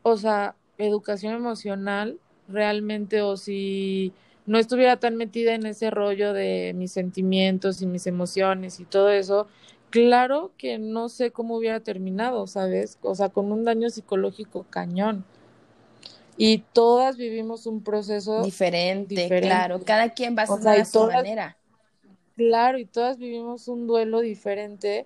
o 0.02 0.16
sea, 0.16 0.54
educación 0.76 1.34
emocional 1.34 2.18
realmente, 2.48 3.22
o 3.22 3.36
si 3.36 4.12
no 4.46 4.58
estuviera 4.58 4.98
tan 4.98 5.16
metida 5.16 5.54
en 5.54 5.66
ese 5.66 5.90
rollo 5.90 6.32
de 6.32 6.72
mis 6.74 6.92
sentimientos 6.92 7.82
y 7.82 7.86
mis 7.86 8.06
emociones 8.06 8.80
y 8.80 8.84
todo 8.84 9.10
eso, 9.10 9.46
claro 9.90 10.52
que 10.58 10.78
no 10.78 11.08
sé 11.08 11.30
cómo 11.30 11.56
hubiera 11.56 11.80
terminado, 11.80 12.46
¿sabes? 12.46 12.98
O 13.02 13.14
sea, 13.14 13.28
con 13.28 13.52
un 13.52 13.64
daño 13.64 13.90
psicológico 13.90 14.66
cañón. 14.70 15.24
Y 16.40 16.58
todas 16.72 17.16
vivimos 17.16 17.66
un 17.66 17.82
proceso 17.82 18.44
diferente, 18.44 19.28
claro, 19.42 19.80
cada 19.84 20.10
quien 20.10 20.36
va 20.36 20.42
a 20.42 20.46
ser 20.46 20.86
su 20.86 21.04
manera. 21.06 21.56
Claro, 22.36 22.78
y 22.78 22.84
todas 22.84 23.18
vivimos 23.18 23.66
un 23.66 23.88
duelo 23.88 24.20
diferente, 24.20 25.04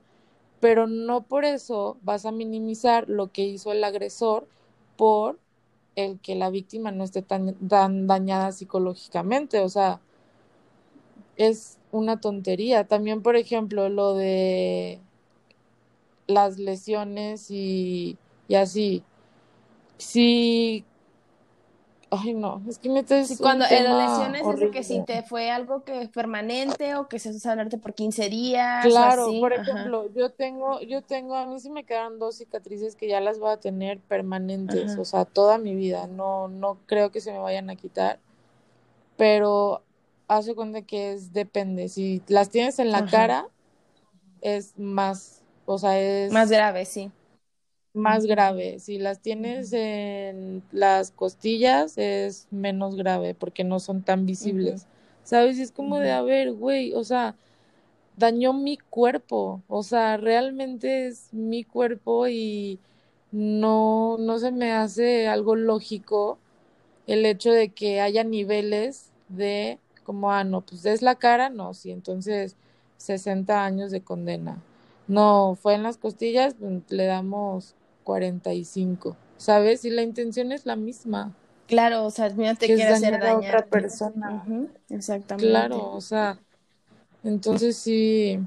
pero 0.61 0.87
no 0.87 1.23
por 1.23 1.47
eso 1.47 1.97
vas 2.03 2.27
a 2.27 2.33
minimizar 2.33 3.09
lo 3.09 3.33
que 3.33 3.45
hizo 3.45 3.73
el 3.73 3.83
agresor 3.83 4.47
por 4.99 5.39
el 5.97 6.21
que 6.21 6.35
la 6.35 6.51
víctima 6.51 6.93
no 6.93 7.03
esté 7.03 7.23
tan, 7.23 7.57
dañada 8.07 8.53
psicológicamente, 8.53 9.61
o 9.61 9.71
sea, 9.71 10.01
es 11.39 11.79
una 11.93 12.21
tontería. 12.21 12.85
También, 12.85 13.23
por 13.23 13.37
ejemplo, 13.37 13.89
lo 13.89 14.13
de 14.13 15.01
las 16.27 16.59
lesiones 16.59 17.51
y, 17.51 18.19
y 18.49 18.55
así. 18.57 19.03
Si 19.97 20.85
Ay, 22.15 22.35
no, 22.35 22.61
es 22.69 22.79
que 22.79 22.91
me 22.91 23.07
sí, 23.25 23.39
cuando 23.39 23.65
en 23.65 23.85
las 23.85 24.11
lesiones 24.11 24.47
es 24.47 24.61
de 24.61 24.71
que 24.71 24.85
si 24.85 25.03
te 25.03 25.23
fue 25.23 25.51
algo 25.51 25.83
que 25.83 26.03
es 26.03 26.11
permanente 26.11 26.95
o 26.95 27.09
que 27.09 27.19
se 27.19 27.33
sanarte 27.41 27.79
por 27.79 27.95
15 27.95 28.29
días. 28.29 28.85
Claro, 28.85 29.29
por 29.41 29.55
ejemplo, 29.55 30.13
yo 30.15 30.29
tengo, 30.31 30.83
yo 30.83 31.01
tengo, 31.01 31.37
a 31.37 31.47
mí 31.47 31.59
sí 31.59 31.71
me 31.71 31.85
quedan 31.85 32.19
dos 32.19 32.37
cicatrices 32.37 32.97
que 32.97 33.09
ya 33.09 33.23
las 33.23 33.39
voy 33.39 33.51
a 33.51 33.57
tener 33.57 33.99
permanentes, 33.99 34.99
o 34.99 35.07
sea, 35.07 35.25
toda 35.25 35.57
mi 35.57 35.75
vida. 35.75 36.07
No, 36.07 36.49
no 36.49 36.77
creo 36.85 37.11
que 37.11 37.23
se 37.23 37.33
me 37.33 37.39
vayan 37.39 37.71
a 37.71 37.77
quitar. 37.77 38.19
Pero 39.17 39.81
hace 40.29 40.55
cuenta 40.55 40.83
que 40.83 41.15
es 41.15 41.33
depende. 41.33 41.89
Si 41.89 42.23
las 42.29 42.51
tienes 42.51 42.79
en 42.79 42.93
la 42.93 43.07
cara, 43.07 43.47
es 44.43 44.79
más, 44.79 45.41
o 45.65 45.79
sea, 45.79 45.99
es 45.99 46.31
más 46.31 46.51
grave, 46.51 46.85
sí 46.85 47.11
más 47.95 48.27
grave. 48.27 48.79
Si 48.79 48.99
las 48.99 49.21
tienes 49.21 49.73
en 49.73 50.63
las 50.73 51.11
costillas 51.11 51.99
es 51.99 52.49
menos 52.51 52.97
grave 52.97 53.35
porque 53.35 53.65
no 53.65 53.81
son 53.81 54.03
tan 54.03 54.27
visibles. 54.27 54.87
¿Sabes? 55.25 55.59
es 55.59 55.71
como 55.71 55.99
de, 55.99 56.11
a 56.11 56.23
ver, 56.23 56.53
güey, 56.53 56.95
o 56.95 57.05
sea, 57.05 57.37
dañó 58.17 58.53
mi 58.53 58.77
cuerpo, 58.77 59.63
o 59.69 59.83
sea, 59.85 60.17
realmente 60.17 61.07
es 61.07 61.33
mi 61.33 61.63
cuerpo 61.65 62.27
y 62.29 62.81
no, 63.31 64.17
no 64.19 64.39
se 64.39 64.51
me 64.51 64.73
hace 64.73 65.29
algo 65.29 65.55
lógico 65.55 66.39
el 67.07 67.25
hecho 67.27 67.53
de 67.53 67.69
que 67.71 68.01
haya 68.01 68.25
niveles 68.25 69.11
de 69.29 69.79
como, 70.05 70.33
ah, 70.33 70.45
no, 70.45 70.63
pues 70.63 70.85
es 70.87 71.03
la 71.03 71.15
cara, 71.15 71.49
no, 71.49 71.75
sí, 71.75 71.93
entonces 71.93 72.57
60 72.97 73.65
años 73.65 73.91
de 73.91 74.03
condena. 74.03 74.61
No, 75.09 75.57
fue 75.61 75.75
en 75.75 75.83
las 75.83 75.97
costillas, 75.99 76.55
pues, 76.59 76.83
le 76.91 77.07
damos 77.07 77.75
45, 78.03 79.17
¿sabes? 79.37 79.85
Y 79.85 79.91
la 79.91 80.03
intención 80.03 80.53
es 80.53 80.67
la 80.67 80.77
misma. 80.77 81.35
Claro, 81.67 82.05
o 82.05 82.11
sea, 82.11 82.29
mira, 82.31 82.55
te 82.55 82.67
quiere 82.67 82.89
hacer 82.89 83.19
dañar 83.21 83.27
a 83.27 83.37
otra 83.39 83.67
persona. 83.67 84.45
exactamente. 84.91 85.49
Claro, 85.49 85.93
o 85.93 86.01
sea, 86.01 86.39
entonces 87.25 87.77
sí, 87.77 88.39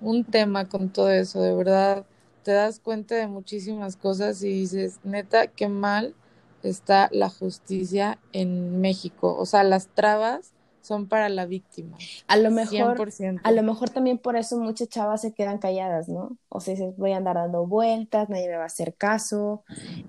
un 0.00 0.24
tema 0.24 0.68
con 0.68 0.88
todo 0.88 1.10
eso, 1.10 1.40
de 1.40 1.54
verdad, 1.54 2.04
te 2.42 2.52
das 2.52 2.80
cuenta 2.80 3.14
de 3.14 3.26
muchísimas 3.26 3.96
cosas 3.96 4.42
y 4.42 4.48
dices, 4.48 4.98
neta, 5.04 5.46
qué 5.46 5.68
mal 5.68 6.14
está 6.62 7.08
la 7.12 7.28
justicia 7.28 8.18
en 8.32 8.80
México. 8.80 9.36
O 9.38 9.46
sea, 9.46 9.62
las 9.62 9.88
trabas 9.88 10.52
son 10.82 11.08
para 11.08 11.28
la 11.28 11.46
víctima. 11.46 11.96
A 12.26 12.36
lo 12.36 12.50
mejor, 12.50 12.96
a 13.42 13.52
lo 13.52 13.62
mejor 13.62 13.90
también 13.90 14.18
por 14.18 14.36
eso 14.36 14.58
muchas 14.58 14.88
chavas 14.88 15.20
se 15.20 15.32
quedan 15.32 15.58
calladas, 15.58 16.08
¿no? 16.08 16.36
O 16.48 16.60
sea, 16.60 16.74
voy 16.96 17.12
a 17.12 17.18
andar 17.18 17.36
dando 17.36 17.66
vueltas, 17.66 18.28
nadie 18.28 18.48
me 18.48 18.56
va 18.56 18.64
a 18.64 18.66
hacer 18.66 18.94
caso, 18.94 19.62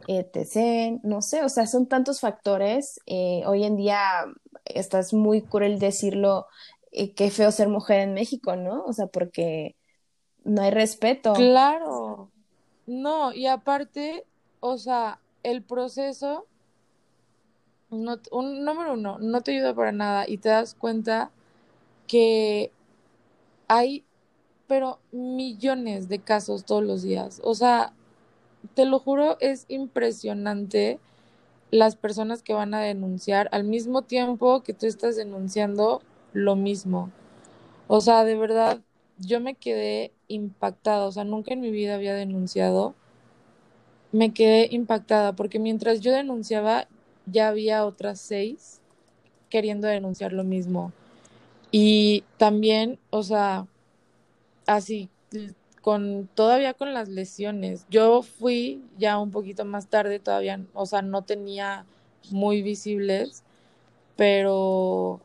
etc. 0.08 1.00
No 1.04 1.22
sé, 1.22 1.44
o 1.44 1.50
sea, 1.50 1.68
son 1.68 1.88
tantos 1.88 2.20
factores. 2.20 3.00
Eh, 3.06 3.44
hoy 3.46 3.64
en 3.64 3.76
día 3.76 4.00
estás 4.66 5.14
muy 5.14 5.42
cruel 5.42 5.80
decirlo, 5.80 6.48
eh, 6.92 7.14
qué 7.14 7.32
feo 7.32 7.52
ser 7.52 7.68
mujer 7.68 8.00
en 8.00 8.14
México, 8.14 8.56
¿no? 8.56 8.84
O 8.86 8.94
sea, 8.94 9.08
porque 9.08 9.76
no 10.44 10.62
hay 10.62 10.72
respeto. 10.72 11.34
Claro. 11.34 12.32
No, 12.88 13.34
y 13.34 13.48
aparte, 13.48 14.26
o 14.60 14.78
sea, 14.78 15.20
el 15.44 15.64
proceso 15.64 16.48
no, 17.92 18.20
un 18.32 18.66
número 18.66 18.94
uno, 18.94 19.18
no 19.20 19.42
te 19.42 19.52
ayuda 19.52 19.74
para 19.74 19.92
nada 19.92 20.26
y 20.28 20.38
te 20.38 20.50
das 20.50 20.74
cuenta 20.74 21.32
que 22.08 22.72
hay, 23.68 24.04
pero 24.68 25.00
millones 25.12 26.10
de 26.10 26.20
casos 26.20 26.66
todos 26.66 26.84
los 26.84 27.04
días. 27.04 27.42
O 27.44 27.54
sea, 27.54 27.94
te 28.74 28.86
lo 28.86 29.00
juro, 29.00 29.38
es 29.40 29.66
impresionante 29.68 31.00
las 31.72 31.96
personas 31.96 32.44
que 32.44 32.54
van 32.54 32.74
a 32.74 32.82
denunciar 32.82 33.50
al 33.52 33.64
mismo 33.64 34.02
tiempo 34.02 34.62
que 34.62 34.74
tú 34.74 34.88
estás 34.88 35.16
denunciando 35.16 36.02
lo 36.34 36.56
mismo. 36.56 37.12
O 37.88 38.02
sea, 38.02 38.24
de 38.24 38.36
verdad, 38.36 38.82
yo 39.18 39.40
me 39.40 39.56
quedé 39.56 40.12
impactada, 40.28 41.06
o 41.06 41.12
sea, 41.12 41.24
nunca 41.24 41.54
en 41.54 41.62
mi 41.62 41.72
vida 41.72 41.96
había 41.96 42.14
denunciado. 42.14 42.96
Me 44.12 44.34
quedé 44.34 44.68
impactada 44.72 45.34
porque 45.34 45.60
mientras 45.60 46.02
yo 46.02 46.12
denunciaba, 46.12 46.88
ya 47.26 47.48
había 47.48 47.86
otras 47.86 48.20
seis 48.20 48.80
queriendo 49.50 49.88
denunciar 49.88 50.34
lo 50.34 50.44
mismo. 50.44 50.92
Y 51.72 52.24
también, 52.38 53.00
o 53.10 53.24
sea, 53.24 53.68
así, 54.66 55.10
con 55.82 56.30
todavía 56.34 56.74
con 56.74 56.94
las 56.94 57.10
lesiones. 57.10 57.86
Yo 57.90 58.22
fui 58.22 58.82
ya 58.98 59.18
un 59.20 59.32
poquito 59.32 59.66
más 59.66 59.88
tarde, 59.88 60.20
todavía, 60.20 60.60
o 60.74 60.86
sea, 60.86 61.02
no 61.02 61.24
tenía 61.24 61.86
muy 62.30 62.62
visibles, 62.62 63.44
pero 64.16 65.22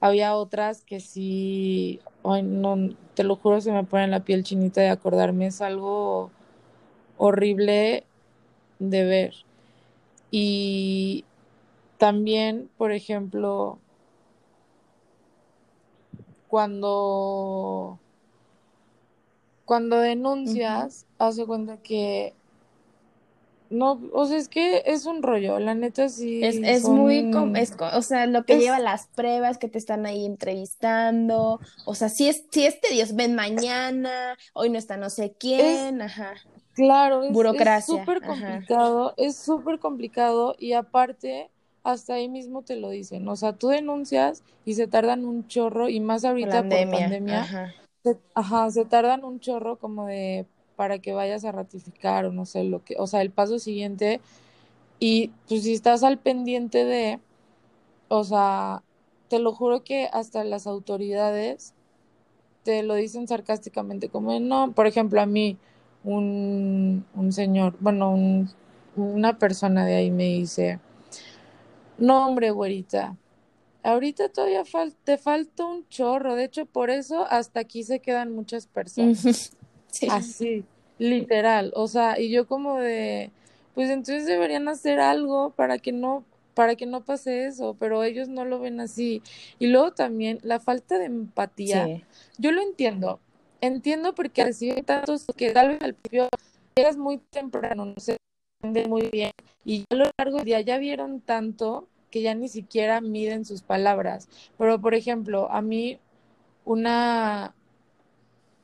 había 0.00 0.34
otras 0.36 0.82
que 0.82 1.00
sí, 1.00 2.00
no, 2.24 2.90
te 3.14 3.24
lo 3.24 3.36
juro, 3.36 3.60
se 3.60 3.72
me 3.72 3.84
pone 3.84 4.08
la 4.08 4.24
piel 4.24 4.44
chinita 4.44 4.80
de 4.80 4.88
acordarme, 4.88 5.46
es 5.46 5.60
algo 5.60 6.30
horrible 7.16 8.04
de 8.78 9.04
ver. 9.04 9.34
Y 10.38 11.24
también, 11.96 12.68
por 12.76 12.92
ejemplo, 12.92 13.78
cuando, 16.46 17.98
cuando 19.64 19.98
denuncias, 19.98 21.06
hace 21.18 21.46
cuenta 21.46 21.78
que 21.78 22.34
no, 23.70 23.98
o 24.12 24.26
sea, 24.26 24.36
es 24.36 24.48
que 24.48 24.82
es 24.84 25.06
un 25.06 25.22
rollo, 25.22 25.58
la 25.58 25.74
neta 25.74 26.10
sí. 26.10 26.44
Es, 26.44 26.56
es 26.62 26.84
muy, 26.84 27.32
o 27.34 28.02
sea, 28.02 28.26
lo 28.26 28.44
que 28.44 28.58
lleva 28.58 28.78
las 28.78 29.06
pruebas 29.06 29.56
que 29.56 29.68
te 29.68 29.78
están 29.78 30.04
ahí 30.04 30.26
entrevistando, 30.26 31.60
o 31.86 31.94
sea, 31.94 32.10
si 32.10 32.28
es, 32.28 32.44
si 32.50 32.66
este 32.66 32.92
Dios 32.92 33.14
ven 33.14 33.34
mañana, 33.34 34.36
hoy 34.52 34.68
no 34.68 34.76
está 34.76 34.98
no 34.98 35.08
sé 35.08 35.34
quién, 35.40 36.02
ajá. 36.02 36.34
Claro, 36.76 37.22
es 37.22 37.86
súper 37.86 38.22
complicado, 38.22 39.14
es 39.16 39.34
súper 39.36 39.78
complicado 39.78 40.54
y 40.58 40.74
aparte 40.74 41.50
hasta 41.82 42.14
ahí 42.14 42.28
mismo 42.28 42.62
te 42.62 42.76
lo 42.76 42.90
dicen. 42.90 43.26
O 43.28 43.34
sea, 43.34 43.54
tú 43.54 43.68
denuncias 43.68 44.42
y 44.66 44.74
se 44.74 44.86
tardan 44.86 45.24
un 45.24 45.48
chorro 45.48 45.88
y 45.88 46.00
más 46.00 46.24
ahorita 46.26 46.68
por 46.68 46.90
pandemia. 46.90 47.40
Ajá. 47.40 47.74
Se, 48.04 48.18
ajá, 48.34 48.70
se 48.70 48.84
tardan 48.84 49.24
un 49.24 49.40
chorro 49.40 49.78
como 49.78 50.04
de 50.04 50.44
para 50.76 50.98
que 50.98 51.14
vayas 51.14 51.46
a 51.46 51.52
ratificar 51.52 52.26
o 52.26 52.32
no 52.32 52.44
sé 52.44 52.62
lo 52.62 52.84
que, 52.84 52.96
o 52.98 53.06
sea, 53.06 53.22
el 53.22 53.30
paso 53.30 53.58
siguiente 53.58 54.20
y 54.98 55.28
pues 55.48 55.62
si 55.62 55.72
estás 55.72 56.02
al 56.02 56.18
pendiente 56.18 56.84
de, 56.84 57.20
o 58.08 58.22
sea, 58.22 58.82
te 59.28 59.38
lo 59.38 59.52
juro 59.52 59.82
que 59.82 60.10
hasta 60.12 60.44
las 60.44 60.66
autoridades 60.66 61.72
te 62.64 62.82
lo 62.82 62.94
dicen 62.94 63.26
sarcásticamente, 63.26 64.10
como 64.10 64.38
no, 64.40 64.72
por 64.72 64.86
ejemplo, 64.86 65.20
a 65.22 65.26
mí, 65.26 65.56
un, 66.06 67.04
un 67.14 67.32
señor, 67.32 67.76
bueno, 67.80 68.12
un, 68.12 68.48
una 68.96 69.38
persona 69.38 69.84
de 69.84 69.96
ahí 69.96 70.10
me 70.10 70.24
dice, 70.24 70.78
no 71.98 72.26
hombre, 72.26 72.50
güerita, 72.50 73.16
ahorita 73.82 74.28
todavía 74.28 74.62
te 75.04 75.18
falta 75.18 75.64
un 75.64 75.86
chorro. 75.88 76.34
De 76.34 76.44
hecho, 76.44 76.66
por 76.66 76.90
eso 76.90 77.26
hasta 77.28 77.60
aquí 77.60 77.82
se 77.82 77.98
quedan 78.00 78.32
muchas 78.32 78.66
personas. 78.66 79.52
sí. 79.90 80.08
Así, 80.10 80.64
literal. 80.98 81.72
O 81.74 81.88
sea, 81.88 82.18
y 82.18 82.30
yo 82.30 82.46
como 82.46 82.78
de, 82.78 83.30
pues 83.74 83.90
entonces 83.90 84.26
deberían 84.26 84.68
hacer 84.68 85.00
algo 85.00 85.50
para 85.50 85.78
que 85.78 85.92
no 85.92 86.24
para 86.54 86.74
que 86.74 86.86
no 86.86 87.04
pase 87.04 87.44
eso, 87.44 87.76
pero 87.78 88.02
ellos 88.02 88.28
no 88.28 88.46
lo 88.46 88.58
ven 88.58 88.80
así. 88.80 89.22
Y 89.58 89.66
luego 89.66 89.92
también 89.92 90.38
la 90.42 90.58
falta 90.58 90.98
de 90.98 91.04
empatía. 91.04 92.02
Yo 92.38 92.50
lo 92.50 92.62
entiendo. 92.62 93.20
Entiendo 93.66 94.14
porque 94.14 94.44
reciben 94.44 94.84
tantos 94.84 95.26
que 95.36 95.50
tal 95.50 95.70
vez 95.70 95.82
al 95.82 95.94
principio 95.94 96.28
eras 96.76 96.96
muy 96.96 97.18
temprano, 97.18 97.84
no 97.84 97.94
se 97.96 98.16
entiende 98.62 98.88
muy 98.88 99.08
bien. 99.10 99.32
Y 99.64 99.84
a 99.90 99.94
lo 99.96 100.04
largo 100.16 100.36
del 100.36 100.46
día 100.46 100.60
ya 100.60 100.78
vieron 100.78 101.20
tanto 101.20 101.88
que 102.12 102.22
ya 102.22 102.36
ni 102.36 102.48
siquiera 102.48 103.00
miden 103.00 103.44
sus 103.44 103.62
palabras. 103.62 104.28
Pero, 104.56 104.80
por 104.80 104.94
ejemplo, 104.94 105.50
a 105.50 105.62
mí 105.62 105.98
una, 106.64 107.56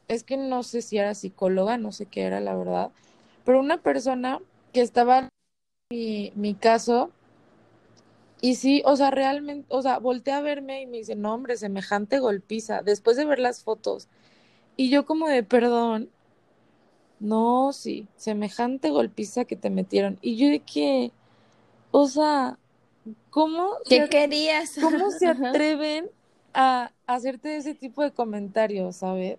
es 0.07 0.23
que 0.23 0.37
no 0.37 0.63
sé 0.63 0.83
si 0.83 0.99
era 0.99 1.17
psicóloga, 1.17 1.79
no 1.79 1.91
sé 1.91 2.07
qué 2.07 2.23
era 2.23 2.39
la 2.41 2.55
verdad, 2.55 2.93
pero 3.45 3.59
una 3.59 3.83
persona 3.83 4.39
que 4.73 4.83
estaba 4.83 5.19
en 5.19 5.29
mi, 5.91 6.33
mi 6.37 6.55
caso, 6.55 7.11
y 8.41 8.55
sí, 8.55 8.83
o 8.85 8.97
sea, 8.97 9.11
realmente, 9.11 9.67
o 9.69 9.83
sea, 9.83 9.99
volteé 9.99 10.35
a 10.35 10.41
verme 10.41 10.83
y 10.83 10.87
me 10.87 10.99
dice, 10.99 11.17
no, 11.17 11.35
hombre, 11.35 11.57
semejante 11.57 12.21
golpiza, 12.21 12.83
después 12.83 13.17
de 13.17 13.25
ver 13.25 13.41
las 13.41 13.63
fotos. 13.65 14.09
Y 14.77 14.91
yo 14.91 15.05
como 15.05 15.29
de, 15.29 15.43
perdón, 15.43 16.09
no, 17.21 17.73
sí, 17.73 18.09
semejante 18.17 18.91
golpiza 18.91 19.45
que 19.45 19.57
te 19.57 19.71
metieron. 19.71 20.19
Y 20.23 20.37
yo 20.37 20.49
de 20.49 20.61
que, 20.61 21.13
o 21.91 22.09
sea, 22.09 22.59
¿cómo? 23.31 23.75
¿Qué 23.89 24.09
querías? 24.09 24.77
¿Cómo 24.81 25.11
se 25.11 25.29
atreven 25.29 26.11
a 26.55 26.91
hacerte 27.07 27.57
ese 27.57 27.75
tipo 27.75 28.03
de 28.03 28.11
comentarios, 28.11 28.97
sabes? 28.97 29.39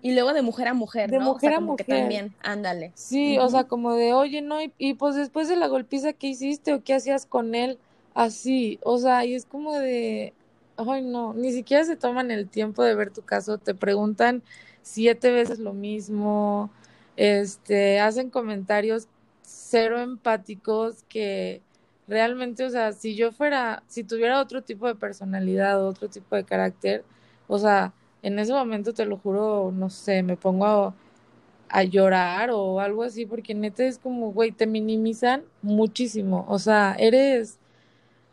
Y 0.00 0.12
luego 0.12 0.32
de 0.32 0.42
mujer 0.42 0.68
a 0.68 0.74
mujer, 0.74 1.10
de 1.10 1.18
mujer 1.18 1.54
a 1.54 1.60
mujer. 1.60 1.86
también, 1.86 2.34
ándale. 2.40 2.92
Sí, 2.94 3.36
o 3.38 3.48
sea, 3.48 3.64
como 3.64 3.94
de, 3.94 4.14
oye, 4.14 4.42
no, 4.42 4.62
y, 4.62 4.72
y, 4.78 4.94
pues 4.94 5.16
después 5.16 5.48
de 5.48 5.56
la 5.56 5.66
golpiza, 5.66 6.12
¿qué 6.12 6.28
hiciste 6.28 6.72
o 6.72 6.82
qué 6.82 6.94
hacías 6.94 7.26
con 7.26 7.54
él? 7.54 7.78
Así, 8.14 8.78
o 8.84 8.98
sea, 8.98 9.24
y 9.24 9.34
es 9.34 9.44
como 9.44 9.74
de, 9.74 10.32
ay, 10.78 11.02
no, 11.02 11.34
ni 11.34 11.52
siquiera 11.52 11.84
se 11.84 11.96
toman 11.96 12.30
el 12.30 12.48
tiempo 12.48 12.82
de 12.82 12.94
ver 12.94 13.10
tu 13.12 13.22
caso, 13.22 13.58
te 13.58 13.74
preguntan 13.74 14.42
siete 14.82 15.30
veces 15.30 15.58
lo 15.58 15.72
mismo, 15.72 16.70
este, 17.16 18.00
hacen 18.00 18.30
comentarios 18.30 19.08
cero 19.42 20.00
empáticos 20.00 21.04
que 21.08 21.62
realmente, 22.06 22.64
o 22.64 22.70
sea, 22.70 22.92
si 22.92 23.14
yo 23.16 23.32
fuera, 23.32 23.82
si 23.88 24.04
tuviera 24.04 24.40
otro 24.40 24.62
tipo 24.62 24.86
de 24.86 24.94
personalidad, 24.94 25.84
otro 25.86 26.08
tipo 26.08 26.36
de 26.36 26.44
carácter, 26.44 27.04
o 27.48 27.58
sea, 27.58 27.92
en 28.22 28.38
ese 28.38 28.52
momento 28.52 28.94
te 28.94 29.06
lo 29.06 29.18
juro, 29.18 29.72
no 29.74 29.90
sé, 29.90 30.22
me 30.22 30.36
pongo 30.36 30.66
a, 30.66 30.94
a 31.68 31.84
llorar 31.84 32.50
o 32.52 32.80
algo 32.80 33.02
así, 33.02 33.26
porque 33.26 33.54
neta 33.54 33.84
es 33.84 33.98
como, 33.98 34.32
güey, 34.32 34.52
te 34.52 34.66
minimizan 34.66 35.44
muchísimo, 35.62 36.46
o 36.48 36.58
sea, 36.58 36.96
eres 36.98 37.58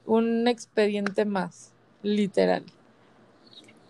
un 0.06 0.48
expediente 0.48 1.26
más, 1.26 1.74
literal. 2.06 2.64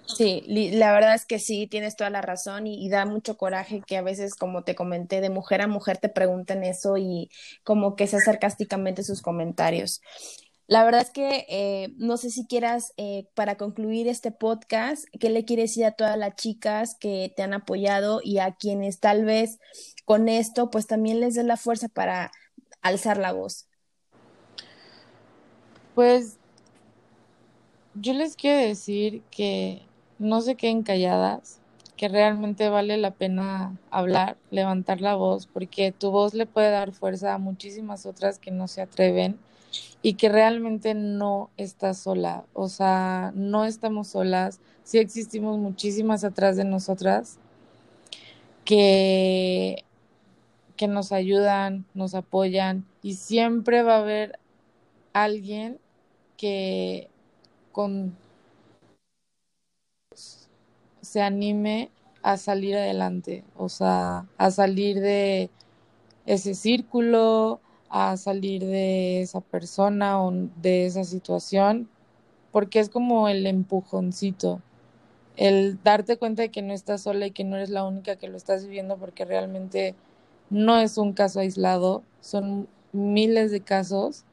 Sí, 0.08 0.44
la 0.48 0.94
verdad 0.94 1.16
es 1.16 1.26
que 1.26 1.40
sí, 1.40 1.68
tienes 1.68 1.96
toda 1.96 2.10
la 2.10 2.22
razón 2.22 2.68
y, 2.68 2.88
da 2.90 3.06
mucho 3.06 3.38
coraje 3.38 3.82
que 3.86 3.98
a 3.98 4.02
veces, 4.02 4.36
como 4.36 4.64
te 4.64 4.76
comenté, 4.76 5.20
de 5.20 5.30
mujer 5.30 5.62
a 5.62 5.68
mujer 5.68 5.98
te 5.98 6.10
pregunten 6.10 6.64
eso 6.64 6.98
y 6.98 7.30
como 7.64 7.96
que 7.96 8.08
sea 8.08 8.20
sarcásticamente 8.20 9.04
sus 9.04 9.22
comentarios. 9.22 10.02
La 10.68 10.84
verdad 10.84 11.02
es 11.02 11.10
que 11.10 11.46
eh, 11.50 11.94
no 11.98 12.18
sé 12.18 12.30
si 12.30 12.46
quieras, 12.46 12.94
eh, 12.98 13.28
para 13.36 13.56
concluir 13.58 14.08
este 14.08 14.32
podcast, 14.32 15.06
¿qué 15.20 15.30
le 15.30 15.44
quieres 15.44 15.72
decir 15.72 15.86
a 15.86 15.92
todas 15.92 16.18
las 16.18 16.36
chicas 16.36 16.96
que 17.00 17.34
te 17.36 17.44
han 17.44 17.54
apoyado 17.54 18.22
y 18.24 18.40
a 18.40 18.56
quienes 18.56 19.00
tal 19.00 19.26
vez 19.26 19.60
con 20.06 20.30
esto, 20.30 20.70
pues 20.70 20.88
también 20.88 21.20
les 21.20 21.36
dé 21.36 21.44
la 21.44 21.58
fuerza 21.58 21.90
para 21.90 22.32
alzar 22.82 23.18
la 23.18 23.34
voz? 23.34 23.68
Pues 25.94 26.38
yo 27.96 28.14
les 28.14 28.36
quiero 28.36 28.60
decir 28.60 29.22
que 29.32 29.82
no 30.20 30.42
se 30.42 30.56
queden 30.56 30.84
calladas, 30.84 31.60
que 31.96 32.10
realmente 32.10 32.70
vale 32.70 32.98
la 32.98 33.12
pena 33.12 33.78
hablar, 33.90 34.38
levantar 34.52 35.02
la 35.02 35.16
voz, 35.16 35.48
porque 35.48 35.92
tu 35.92 36.12
voz 36.12 36.34
le 36.34 36.46
puede 36.46 36.72
dar 36.72 36.92
fuerza 36.92 37.34
a 37.34 37.38
muchísimas 37.38 38.06
otras 38.06 38.38
que 38.38 38.52
no 38.52 38.68
se 38.68 38.82
atreven 38.82 39.38
y 40.02 40.14
que 40.14 40.30
realmente 40.30 40.94
no 40.94 41.50
estás 41.58 41.98
sola, 41.98 42.46
o 42.54 42.68
sea, 42.68 43.32
no 43.36 43.66
estamos 43.66 44.10
solas, 44.10 44.60
sí 44.84 45.00
existimos 45.00 45.58
muchísimas 45.58 46.24
atrás 46.24 46.58
de 46.58 46.66
nosotras 46.66 47.40
que, 48.66 49.84
que 50.76 50.88
nos 50.88 51.12
ayudan, 51.12 51.86
nos 51.94 52.14
apoyan 52.14 52.86
y 53.02 53.16
siempre 53.16 53.84
va 53.84 53.96
a 53.96 54.00
haber 54.00 54.40
alguien 55.14 55.80
que 56.38 57.10
con 57.76 58.16
se 61.02 61.22
anime 61.22 61.92
a 62.24 62.38
salir 62.38 62.76
adelante, 62.76 63.44
o 63.58 63.70
sea, 63.70 64.26
a 64.38 64.52
salir 64.52 65.00
de 65.00 65.50
ese 66.26 66.56
círculo, 66.56 67.62
a 67.90 68.18
salir 68.18 68.66
de 68.66 69.22
esa 69.22 69.42
persona 69.42 70.22
o 70.24 70.32
de 70.62 70.86
esa 70.88 71.04
situación, 71.04 71.90
porque 72.52 72.80
es 72.80 72.90
como 72.90 73.30
el 73.30 73.48
empujoncito, 73.48 74.62
el 75.38 75.80
darte 75.84 76.18
cuenta 76.18 76.44
de 76.44 76.52
que 76.52 76.62
no 76.64 76.74
estás 76.74 77.02
sola 77.04 77.28
y 77.28 77.32
que 77.32 77.44
no 77.44 77.58
eres 77.58 77.70
la 77.72 77.86
única 77.86 78.18
que 78.18 78.28
lo 78.30 78.38
estás 78.38 78.66
viviendo, 78.66 78.98
porque 78.98 79.26
realmente 79.26 79.96
no 80.50 80.80
es 80.80 80.98
un 80.98 81.14
caso 81.14 81.42
aislado, 81.42 82.04
son 82.22 82.68
miles 82.94 83.52
de 83.52 83.62
casos. 83.62 84.26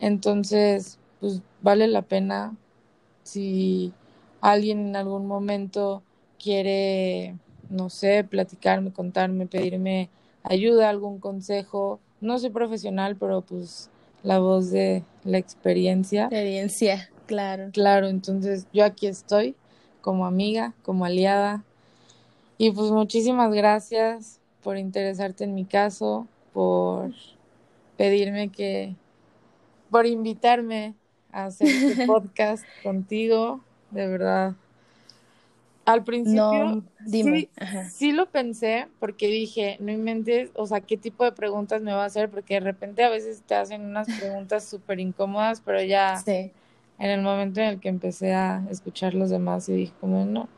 Entonces, 0.00 0.98
pues 1.22 1.40
vale 1.60 1.86
la 1.86 2.02
pena 2.02 2.56
si 3.22 3.92
alguien 4.40 4.88
en 4.88 4.96
algún 4.96 5.28
momento 5.28 6.02
quiere, 6.36 7.36
no 7.70 7.90
sé, 7.90 8.24
platicarme, 8.24 8.92
contarme, 8.92 9.46
pedirme 9.46 10.10
ayuda, 10.42 10.90
algún 10.90 11.20
consejo. 11.20 12.00
No 12.20 12.40
soy 12.40 12.50
profesional, 12.50 13.14
pero 13.14 13.42
pues 13.42 13.88
la 14.24 14.40
voz 14.40 14.72
de 14.72 15.04
la 15.22 15.38
experiencia. 15.38 16.24
Experiencia, 16.24 17.08
claro. 17.26 17.70
Claro, 17.72 18.08
entonces 18.08 18.66
yo 18.72 18.84
aquí 18.84 19.06
estoy 19.06 19.54
como 20.00 20.26
amiga, 20.26 20.74
como 20.82 21.04
aliada. 21.04 21.62
Y 22.58 22.72
pues 22.72 22.90
muchísimas 22.90 23.52
gracias 23.54 24.40
por 24.60 24.76
interesarte 24.76 25.44
en 25.44 25.54
mi 25.54 25.66
caso, 25.66 26.26
por 26.52 27.12
pedirme 27.96 28.48
que, 28.48 28.96
por 29.88 30.06
invitarme 30.06 30.96
hacer 31.32 31.68
este 31.68 32.06
podcast 32.06 32.64
contigo 32.82 33.60
de 33.90 34.06
verdad. 34.06 34.54
Al 35.84 36.04
principio 36.04 36.82
Sí, 37.06 37.48
sí, 37.90 38.12
lo 38.12 38.26
pensé 38.26 38.86
porque 39.00 39.26
dije, 39.26 39.76
no 39.80 39.90
inventes, 39.90 40.50
o 40.54 40.66
sea, 40.66 40.80
qué 40.80 40.96
tipo 40.96 41.24
de 41.24 41.32
preguntas 41.32 41.82
me 41.82 41.92
va 41.92 42.04
a 42.04 42.06
hacer, 42.06 42.30
porque 42.30 42.54
de 42.54 42.60
repente 42.60 43.02
a 43.02 43.10
veces 43.10 43.42
te 43.42 43.54
hacen 43.54 43.82
unas 43.82 44.06
preguntas 44.06 44.64
súper 44.64 45.00
incómodas, 45.00 45.60
pero 45.60 45.82
ya 45.82 46.22
en 46.26 47.10
el 47.10 47.22
momento 47.22 47.60
en 47.60 47.68
el 47.68 47.80
que 47.80 47.88
empecé 47.88 48.34
a 48.34 48.64
escuchar 48.70 49.14
los 49.14 49.30
demás 49.30 49.68
y 49.68 49.72
dije, 49.72 49.92
como 50.00 50.24
no, 50.24 50.48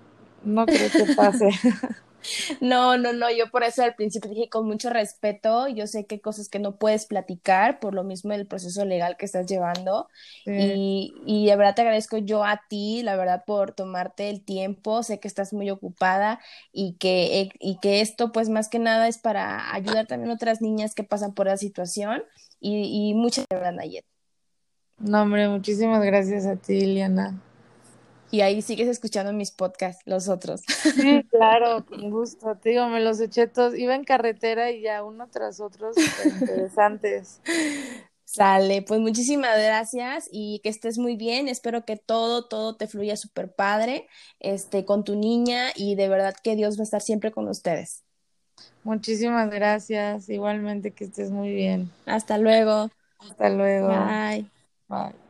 no 0.45 0.67
creo 0.67 0.91
que 0.91 1.15
pase. 1.15 1.49
No, 2.61 2.97
no, 2.97 3.13
no, 3.13 3.31
yo 3.31 3.51
por 3.51 3.63
eso 3.65 3.83
al 3.83 3.95
principio 3.95 4.31
dije 4.31 4.49
con 4.49 4.67
mucho 4.67 4.91
respeto, 4.91 5.69
yo 5.69 5.87
sé 5.87 6.07
que 6.07 6.17
hay 6.17 6.21
cosas 6.21 6.49
que 6.49 6.59
no 6.59 6.77
puedes 6.77 7.07
platicar 7.07 7.81
por 7.81 7.95
lo 7.95 8.05
mismo 8.05 8.33
del 8.33 8.47
proceso 8.47 8.85
legal 8.85 9.17
que 9.17 9.27
estás 9.27 9.47
llevando 9.47 10.09
y, 10.47 11.15
y 11.27 11.47
de 11.47 11.57
verdad 11.57 11.75
te 11.75 11.83
agradezco 11.83 12.19
yo 12.19 12.45
a 12.45 12.63
ti, 12.69 13.03
la 13.03 13.17
verdad, 13.17 13.45
por 13.47 13.73
tomarte 13.73 14.31
el 14.31 14.45
tiempo, 14.45 15.03
sé 15.03 15.21
que 15.21 15.29
estás 15.29 15.53
muy 15.53 15.71
ocupada 15.71 16.41
y 16.73 16.95
que, 16.95 17.41
eh, 17.41 17.51
y 17.61 17.79
que 17.79 18.01
esto 18.01 18.33
pues 18.33 18.49
más 18.49 18.69
que 18.69 18.79
nada 18.79 19.09
es 19.09 19.19
para 19.19 19.75
ayudar 19.75 20.07
también 20.07 20.31
a 20.31 20.35
otras 20.35 20.61
niñas 20.61 20.95
que 20.95 21.05
pasan 21.05 21.35
por 21.35 21.47
la 21.47 21.57
situación 21.57 22.23
y, 22.61 23.11
y 23.11 23.15
muchas 23.15 23.47
gracias, 23.49 23.75
Nayet. 23.75 24.05
No, 24.99 25.23
hombre, 25.23 25.49
muchísimas 25.49 26.03
gracias 26.05 26.47
a 26.47 26.57
ti, 26.57 26.81
Liliana 26.81 27.41
y 28.35 28.41
ahí 28.41 28.63
sigues 28.63 28.89
escuchando 28.89 29.33
mis 29.33 29.53
podcasts, 29.53 30.03
los 30.07 30.29
otros. 30.29 30.63
Sí, 30.67 31.23
claro, 31.31 31.87
con 31.87 32.11
gusto. 32.11 32.57
Te 32.57 32.71
digo, 32.71 32.89
me 32.89 32.99
los 33.01 33.21
eché 33.21 33.47
todos. 33.47 33.79
Iba 33.79 33.95
en 33.95 34.03
carretera 34.03 34.73
y 34.73 34.83
ya 34.83 35.05
uno 35.05 35.29
tras 35.29 35.61
otro, 35.61 35.93
interesantes. 36.41 37.41
Sale, 38.25 38.83
pues 38.83 38.99
muchísimas 38.99 39.57
gracias 39.57 40.29
y 40.33 40.59
que 40.65 40.69
estés 40.69 40.99
muy 40.99 41.15
bien. 41.15 41.47
Espero 41.47 41.85
que 41.85 41.97
todo, 41.97 42.47
todo 42.47 42.75
te 42.75 42.89
fluya 42.89 43.17
súper 43.17 43.53
padre 43.53 44.09
este, 44.41 44.85
con 44.85 45.05
tu 45.05 45.15
niña 45.15 45.69
y 45.77 45.95
de 45.95 46.09
verdad 46.09 46.35
que 46.43 46.57
Dios 46.57 46.77
va 46.77 46.81
a 46.81 46.85
estar 46.85 47.03
siempre 47.03 47.31
con 47.31 47.47
ustedes. 47.47 48.03
Muchísimas 48.83 49.49
gracias. 49.49 50.29
Igualmente 50.29 50.91
que 50.91 51.05
estés 51.05 51.31
muy 51.31 51.55
bien. 51.55 51.89
Hasta 52.05 52.37
luego. 52.39 52.91
Hasta 53.21 53.49
luego. 53.49 53.89
Bye. 53.89 54.51
Bye. 54.89 55.24